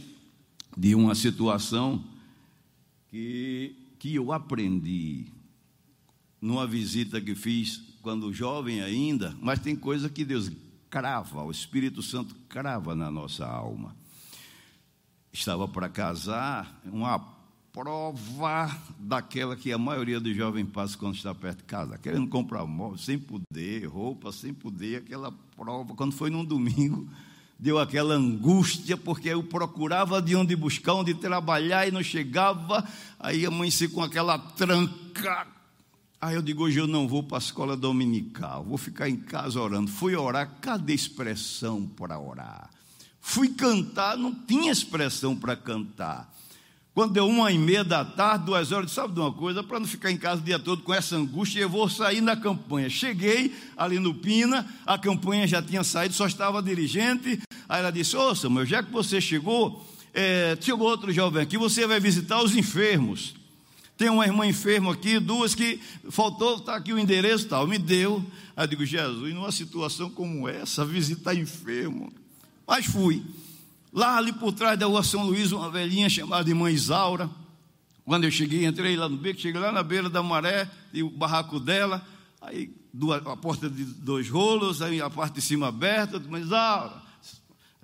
de 0.74 0.94
uma 0.94 1.14
situação 1.14 2.02
que, 3.10 3.76
que 3.98 4.14
eu 4.14 4.32
aprendi 4.32 5.33
numa 6.44 6.66
visita 6.66 7.22
que 7.22 7.34
fiz 7.34 7.80
quando 8.02 8.30
jovem 8.30 8.82
ainda, 8.82 9.34
mas 9.40 9.60
tem 9.60 9.74
coisa 9.74 10.10
que 10.10 10.26
Deus 10.26 10.52
crava, 10.90 11.42
o 11.42 11.50
Espírito 11.50 12.02
Santo 12.02 12.34
crava 12.50 12.94
na 12.94 13.10
nossa 13.10 13.46
alma. 13.46 13.96
Estava 15.32 15.66
para 15.66 15.88
casar, 15.88 16.82
uma 16.84 17.18
prova 17.72 18.78
daquela 18.98 19.56
que 19.56 19.72
a 19.72 19.78
maioria 19.78 20.20
dos 20.20 20.36
jovens 20.36 20.68
passa 20.68 20.98
quando 20.98 21.14
está 21.14 21.34
perto 21.34 21.58
de 21.58 21.64
casa, 21.64 21.96
querendo 21.96 22.28
comprar 22.28 22.66
móvel, 22.66 22.98
sem 22.98 23.18
poder, 23.18 23.86
roupa, 23.86 24.30
sem 24.30 24.52
poder, 24.52 24.98
aquela 24.98 25.32
prova. 25.56 25.94
Quando 25.94 26.12
foi 26.12 26.28
num 26.28 26.44
domingo, 26.44 27.08
deu 27.58 27.78
aquela 27.78 28.16
angústia, 28.16 28.98
porque 28.98 29.30
eu 29.30 29.42
procurava 29.42 30.20
de 30.20 30.36
onde 30.36 30.54
buscar, 30.54 30.92
onde 30.92 31.14
trabalhar 31.14 31.88
e 31.88 31.90
não 31.90 32.02
chegava, 32.02 32.86
aí 33.18 33.46
amanheci 33.46 33.88
com 33.88 34.02
aquela 34.02 34.38
tranca 34.38 35.53
Aí 36.24 36.36
eu 36.36 36.40
digo, 36.40 36.64
hoje 36.64 36.78
eu 36.78 36.86
não 36.86 37.06
vou 37.06 37.22
para 37.22 37.36
a 37.36 37.38
escola 37.38 37.76
dominical, 37.76 38.64
vou 38.64 38.78
ficar 38.78 39.10
em 39.10 39.16
casa 39.16 39.60
orando. 39.60 39.90
Fui 39.90 40.16
orar, 40.16 40.56
cadê 40.58 40.94
expressão 40.94 41.86
para 41.86 42.18
orar? 42.18 42.70
Fui 43.20 43.50
cantar, 43.50 44.16
não 44.16 44.34
tinha 44.34 44.72
expressão 44.72 45.36
para 45.36 45.54
cantar. 45.54 46.34
Quando 46.94 47.12
deu 47.12 47.28
uma 47.28 47.52
e 47.52 47.58
meia 47.58 47.84
da 47.84 48.06
tarde, 48.06 48.46
duas 48.46 48.72
horas, 48.72 48.90
sabe 48.92 49.12
de 49.12 49.20
uma 49.20 49.34
coisa? 49.34 49.62
Para 49.62 49.78
não 49.78 49.86
ficar 49.86 50.10
em 50.10 50.16
casa 50.16 50.40
o 50.40 50.44
dia 50.46 50.58
todo 50.58 50.82
com 50.82 50.94
essa 50.94 51.14
angústia, 51.14 51.60
eu 51.60 51.68
vou 51.68 51.90
sair 51.90 52.22
na 52.22 52.34
campanha. 52.34 52.88
Cheguei 52.88 53.54
ali 53.76 53.98
no 53.98 54.14
Pina, 54.14 54.66
a 54.86 54.96
campanha 54.96 55.46
já 55.46 55.60
tinha 55.60 55.84
saído, 55.84 56.14
só 56.14 56.26
estava 56.26 56.62
dirigente. 56.62 57.38
Aí 57.68 57.80
ela 57.80 57.90
disse: 57.90 58.16
Ô 58.16 58.34
Samuel, 58.34 58.64
já 58.64 58.82
que 58.82 58.90
você 58.90 59.20
chegou, 59.20 59.86
é, 60.14 60.56
chegou 60.58 60.88
outro 60.88 61.12
jovem 61.12 61.42
aqui, 61.42 61.58
você 61.58 61.86
vai 61.86 62.00
visitar 62.00 62.42
os 62.42 62.56
enfermos. 62.56 63.43
Tem 64.04 64.10
uma 64.10 64.26
irmã 64.26 64.46
enferma 64.46 64.92
aqui, 64.92 65.18
duas 65.18 65.54
que 65.54 65.80
faltou, 66.10 66.56
está 66.56 66.76
aqui 66.76 66.92
o 66.92 66.98
endereço 66.98 67.48
tal, 67.48 67.66
me 67.66 67.78
deu. 67.78 68.22
Aí 68.54 68.64
eu 68.64 68.68
digo, 68.68 68.84
Jesus, 68.84 69.32
numa 69.32 69.50
situação 69.50 70.10
como 70.10 70.46
essa, 70.46 70.84
visitar 70.84 71.34
enfermo. 71.34 72.12
Mas 72.66 72.84
fui. 72.84 73.24
Lá 73.90 74.18
ali 74.18 74.30
por 74.30 74.52
trás 74.52 74.78
da 74.78 74.84
rua 74.84 75.02
São 75.02 75.24
Luís, 75.24 75.52
uma 75.52 75.70
velhinha 75.70 76.10
chamada 76.10 76.50
irmã 76.50 76.70
Isaura. 76.70 77.30
Quando 78.04 78.24
eu 78.24 78.30
cheguei, 78.30 78.66
entrei 78.66 78.94
lá 78.94 79.08
no 79.08 79.16
beco, 79.16 79.40
cheguei 79.40 79.58
lá 79.58 79.72
na 79.72 79.82
beira 79.82 80.10
da 80.10 80.22
maré, 80.22 80.70
e 80.92 81.02
o 81.02 81.08
barraco 81.08 81.58
dela, 81.58 82.06
aí 82.42 82.70
duas, 82.92 83.26
a 83.26 83.36
porta 83.38 83.70
de 83.70 83.86
dois 83.86 84.28
rolos, 84.28 84.82
aí 84.82 85.00
a 85.00 85.08
parte 85.08 85.36
de 85.36 85.40
cima 85.40 85.68
aberta, 85.68 86.18
irmã 86.18 86.38
Isaura. 86.38 87.02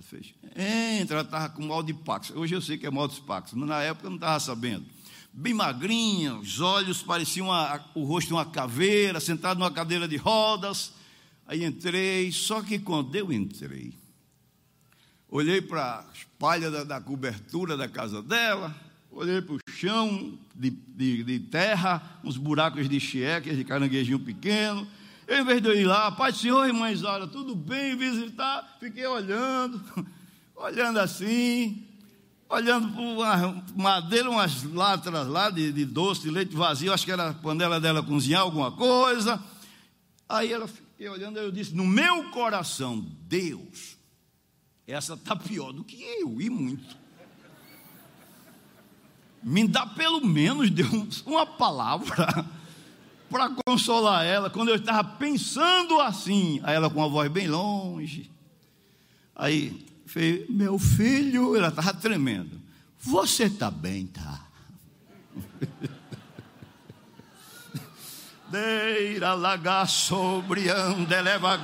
Fez, 0.00 0.34
entra, 0.54 1.16
ela 1.16 1.24
estava 1.24 1.48
com 1.48 1.66
mal 1.66 1.82
de 1.82 1.94
pax. 1.94 2.30
Hoje 2.36 2.54
eu 2.54 2.60
sei 2.60 2.76
que 2.76 2.86
é 2.86 2.90
mal 2.90 3.08
de 3.08 3.18
pax, 3.22 3.54
mas 3.54 3.66
na 3.66 3.80
época 3.80 4.06
eu 4.06 4.10
não 4.10 4.16
estava 4.18 4.38
sabendo 4.38 4.84
bem 5.32 5.54
magrinha, 5.54 6.34
os 6.34 6.60
olhos 6.60 7.02
pareciam 7.02 7.48
o 7.94 8.04
rosto 8.04 8.28
de 8.28 8.34
uma 8.34 8.44
caveira, 8.44 9.20
sentado 9.20 9.58
numa 9.58 9.70
cadeira 9.70 10.06
de 10.08 10.16
rodas. 10.16 10.92
Aí 11.46 11.64
entrei, 11.64 12.30
só 12.30 12.62
que 12.62 12.78
quando 12.78 13.14
eu 13.16 13.32
entrei, 13.32 13.92
olhei 15.28 15.60
para 15.60 16.00
a 16.00 16.12
espalha 16.12 16.70
da, 16.70 16.84
da, 16.84 17.00
cobertura 17.00 17.76
da 17.76 17.88
casa 17.88 18.22
dela, 18.22 18.74
olhei 19.10 19.40
para 19.42 19.54
o 19.54 19.58
chão 19.68 20.38
de, 20.54 20.70
de, 20.70 21.24
de, 21.24 21.40
terra, 21.40 22.20
uns 22.22 22.36
buracos 22.36 22.88
de 22.88 23.00
chieques, 23.00 23.56
de 23.56 23.64
caranguejinho 23.64 24.20
pequeno. 24.20 24.86
Eu, 25.26 25.38
em 25.38 25.44
vez 25.44 25.62
de 25.62 25.68
eu 25.68 25.74
ir 25.74 25.84
lá, 25.84 26.10
Pai 26.12 26.32
Senhor, 26.32 26.66
irmãs, 26.66 27.02
olha, 27.02 27.26
tudo 27.26 27.54
bem, 27.54 27.96
visitar, 27.96 28.76
fiquei 28.78 29.06
olhando, 29.06 29.82
olhando 30.54 30.98
assim, 30.98 31.84
olhando 32.50 32.92
para 32.92 33.00
uma 33.00 33.64
madeira, 33.76 34.28
umas 34.28 34.64
latras 34.64 35.26
lá 35.28 35.48
de, 35.48 35.72
de, 35.72 35.84
doce, 35.84 36.22
de 36.22 36.30
leite 36.30 36.54
vazio, 36.54 36.92
acho 36.92 37.04
que 37.04 37.12
era 37.12 37.30
a 37.30 37.34
panela 37.34 37.80
dela 37.80 38.02
cozinhar 38.02 38.42
alguma 38.42 38.72
coisa. 38.72 39.42
Aí 40.28 40.52
ela 40.52 40.66
fiquei 40.66 41.08
olhando, 41.08 41.38
eu 41.38 41.52
disse: 41.52 41.74
No 41.74 41.86
meu 41.86 42.30
coração, 42.30 43.00
Deus, 43.22 43.96
essa 44.86 45.14
está 45.14 45.36
pior 45.36 45.72
do 45.72 45.84
que 45.84 46.02
eu, 46.02 46.40
e 46.40 46.50
muito. 46.50 46.98
Me 49.42 49.66
dá 49.66 49.86
pelo 49.86 50.20
menos, 50.26 50.68
Deus, 50.70 51.22
uma 51.24 51.46
palavra 51.46 52.44
para 53.30 53.48
consolar 53.64 54.26
ela, 54.26 54.50
quando 54.50 54.68
eu 54.68 54.76
estava 54.76 55.04
pensando 55.16 56.00
assim. 56.00 56.60
Aí 56.64 56.74
ela 56.74 56.90
com 56.90 57.02
a 57.02 57.08
voz 57.08 57.30
bem 57.30 57.48
longe. 57.48 58.30
Aí, 59.34 59.89
Falei, 60.12 60.44
meu 60.48 60.76
filho, 60.76 61.54
ela 61.54 61.68
estava 61.68 61.94
tremendo. 61.94 62.60
Você 62.98 63.44
está 63.44 63.70
bem, 63.70 64.08
tá? 64.08 64.44
Deira 68.50 69.34
laga 69.34 69.86
sobre 69.86 70.68
andeleva 70.68 71.60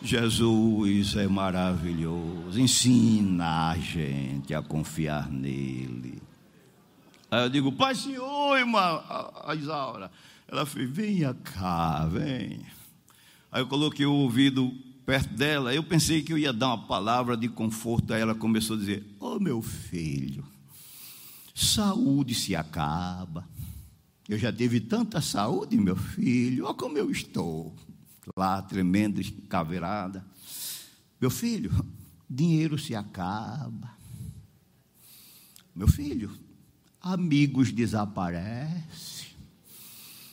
Jesus 0.00 1.14
é 1.14 1.28
maravilhoso, 1.28 2.58
ensina 2.58 3.72
a 3.72 3.76
gente 3.76 4.54
a 4.54 4.62
confiar 4.62 5.30
nele. 5.30 6.22
Aí 7.30 7.42
eu 7.42 7.50
digo, 7.50 7.70
Pai 7.70 7.94
Senhor, 7.94 8.56
irmã, 8.56 9.02
a 9.44 9.54
Isaura. 9.54 10.10
Ela 10.48 10.64
fez, 10.64 10.88
venha 10.88 11.34
cá, 11.34 12.06
vem. 12.06 12.64
Aí 13.52 13.62
eu 13.62 13.66
coloquei 13.66 14.06
o 14.06 14.12
ouvido 14.12 14.70
perto 15.04 15.34
dela, 15.34 15.74
eu 15.74 15.82
pensei 15.82 16.22
que 16.22 16.32
eu 16.32 16.38
ia 16.38 16.52
dar 16.52 16.68
uma 16.68 16.86
palavra 16.86 17.36
de 17.36 17.48
conforto, 17.48 18.14
aí 18.14 18.20
ela 18.20 18.34
começou 18.34 18.76
a 18.76 18.78
dizer: 18.78 19.04
oh, 19.18 19.40
meu 19.40 19.60
filho, 19.60 20.46
saúde 21.54 22.34
se 22.34 22.54
acaba. 22.54 23.48
Eu 24.28 24.38
já 24.38 24.52
tive 24.52 24.78
tanta 24.78 25.20
saúde, 25.20 25.76
meu 25.76 25.96
filho, 25.96 26.64
olha 26.64 26.74
como 26.74 26.96
eu 26.96 27.10
estou. 27.10 27.74
Lá, 28.36 28.62
tremendo, 28.62 29.20
caveirada. 29.48 30.24
Meu 31.20 31.30
filho, 31.30 31.72
dinheiro 32.28 32.78
se 32.78 32.94
acaba. 32.94 33.90
Meu 35.74 35.88
filho, 35.88 36.30
amigos 37.00 37.72
desaparecem. 37.72 39.30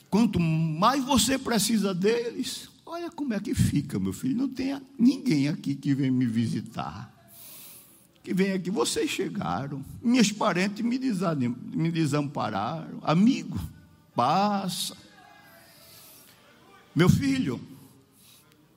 Quanto 0.10 0.40
mais 0.40 1.04
você 1.04 1.40
precisa 1.40 1.96
deles, 1.96 2.70
olha 2.88 3.12
como 3.12 3.34
é 3.34 3.40
que 3.40 3.54
fica, 3.54 4.00
meu 4.00 4.14
filho. 4.14 4.38
Não 4.38 4.48
tem 4.48 4.82
ninguém 4.98 5.48
aqui 5.48 5.76
que 5.76 5.94
vem 5.94 6.10
me 6.10 6.26
visitar. 6.26 7.14
Que 8.24 8.34
vem 8.34 8.54
aqui, 8.54 8.72
vocês 8.72 9.10
chegaram. 9.10 9.84
Minhas 10.02 10.32
parentes 10.32 10.84
me, 10.84 10.98
me 10.98 11.92
desampararam. 11.92 13.00
Amigo, 13.04 13.60
passa. 14.16 14.96
Meu 16.96 17.10
filho, 17.10 17.62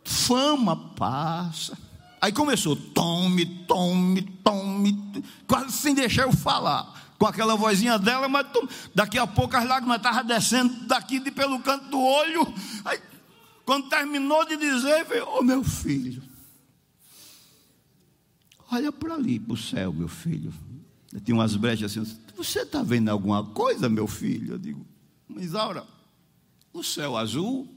fama 0.04 0.76
passa. 0.76 1.76
Aí 2.20 2.32
começou, 2.32 2.76
tome, 2.76 3.46
tome, 3.64 4.22
tome, 4.44 5.24
quase 5.46 5.72
sem 5.72 5.94
deixar 5.94 6.24
eu 6.24 6.32
falar 6.32 7.00
com 7.18 7.26
aquela 7.26 7.54
vozinha 7.54 7.98
dela, 7.98 8.28
mas 8.28 8.46
daqui 8.94 9.18
a 9.18 9.26
pouco 9.26 9.56
as 9.56 9.66
lágrimas 9.66 9.98
estavam 9.98 10.24
descendo 10.24 10.86
daqui 10.86 11.18
de, 11.18 11.30
pelo 11.30 11.60
canto 11.60 11.88
do 11.90 12.00
olho. 12.00 12.54
Aí, 12.84 12.98
quando 13.70 13.88
terminou 13.88 14.44
de 14.44 14.56
dizer, 14.56 15.04
veio, 15.04 15.24
ô 15.28 15.38
oh, 15.38 15.42
meu 15.44 15.62
filho, 15.62 16.20
olha 18.68 18.90
para 18.90 19.14
ali, 19.14 19.38
para 19.38 19.54
o 19.54 19.56
céu, 19.56 19.92
meu 19.92 20.08
filho. 20.08 20.52
Eu 21.12 21.20
tinha 21.20 21.36
umas 21.36 21.54
brechas 21.54 21.96
assim, 21.96 22.18
você 22.36 22.62
está 22.62 22.82
vendo 22.82 23.10
alguma 23.10 23.44
coisa, 23.44 23.88
meu 23.88 24.08
filho? 24.08 24.54
Eu 24.54 24.58
digo, 24.58 24.84
mas 25.28 25.54
Aura, 25.54 25.86
o 26.72 26.82
céu 26.82 27.16
azul, 27.16 27.68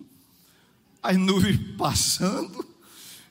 as 1.00 1.16
nuvens 1.16 1.60
passando. 1.78 2.66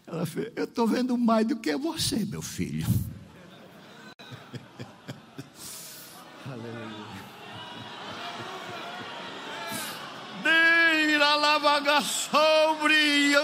Ela 0.06 0.24
fez, 0.24 0.52
eu 0.54 0.62
estou 0.62 0.86
vendo 0.86 1.18
mais 1.18 1.44
do 1.44 1.56
que 1.56 1.76
você, 1.76 2.24
meu 2.24 2.42
filho. 2.42 2.86
sobre 12.02 13.34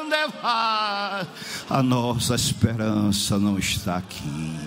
A 1.70 1.82
nossa 1.82 2.34
esperança 2.34 3.38
não 3.38 3.58
está 3.58 3.96
aqui. 3.96 4.58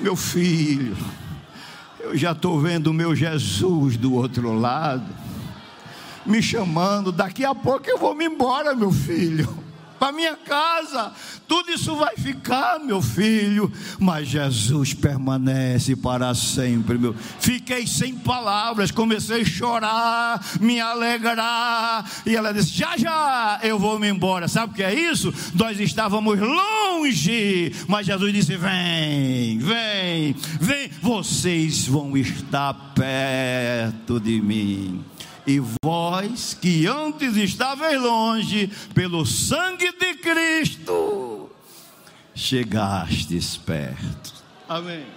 Meu 0.00 0.16
filho, 0.16 0.96
eu 2.00 2.16
já 2.16 2.32
estou 2.32 2.58
vendo 2.60 2.88
o 2.88 2.94
meu 2.94 3.14
Jesus 3.14 3.96
do 3.96 4.14
outro 4.14 4.52
lado, 4.58 5.06
me 6.24 6.42
chamando. 6.42 7.12
Daqui 7.12 7.44
a 7.44 7.54
pouco 7.54 7.88
eu 7.88 7.98
vou 7.98 8.14
me 8.14 8.24
embora, 8.24 8.74
meu 8.74 8.90
filho 8.90 9.55
para 9.98 10.12
minha 10.12 10.36
casa. 10.36 11.12
Tudo 11.46 11.70
isso 11.70 11.94
vai 11.94 12.16
ficar, 12.16 12.78
meu 12.80 13.00
filho, 13.00 13.72
mas 13.98 14.28
Jesus 14.28 14.92
permanece 14.92 15.94
para 15.94 16.34
sempre, 16.34 16.98
meu. 16.98 17.14
Fiquei 17.38 17.86
sem 17.86 18.14
palavras, 18.14 18.90
comecei 18.90 19.42
a 19.42 19.44
chorar, 19.44 20.44
me 20.60 20.80
alegrar, 20.80 22.04
e 22.24 22.34
ela 22.34 22.52
disse: 22.52 22.70
"Já 22.70 22.96
já 22.96 23.60
eu 23.62 23.78
vou 23.78 23.98
me 23.98 24.08
embora". 24.08 24.48
Sabe 24.48 24.72
o 24.72 24.76
que 24.76 24.82
é 24.82 24.94
isso? 24.94 25.32
Nós 25.54 25.78
estávamos 25.78 26.38
longe, 26.38 27.72
mas 27.86 28.06
Jesus 28.06 28.32
disse: 28.32 28.56
"Vem, 28.56 29.58
vem, 29.58 30.34
vem, 30.60 30.90
vocês 31.00 31.86
vão 31.86 32.16
estar 32.16 32.74
perto 32.94 34.18
de 34.18 34.40
mim" 34.40 35.04
e 35.46 35.62
vós 35.84 36.54
que 36.54 36.86
antes 36.86 37.36
estavais 37.36 38.00
longe, 38.00 38.70
pelo 38.92 39.24
sangue 39.24 39.92
de 39.92 40.14
Cristo, 40.16 41.50
chegastes 42.34 43.56
perto. 43.56 44.34
Amém. 44.68 45.15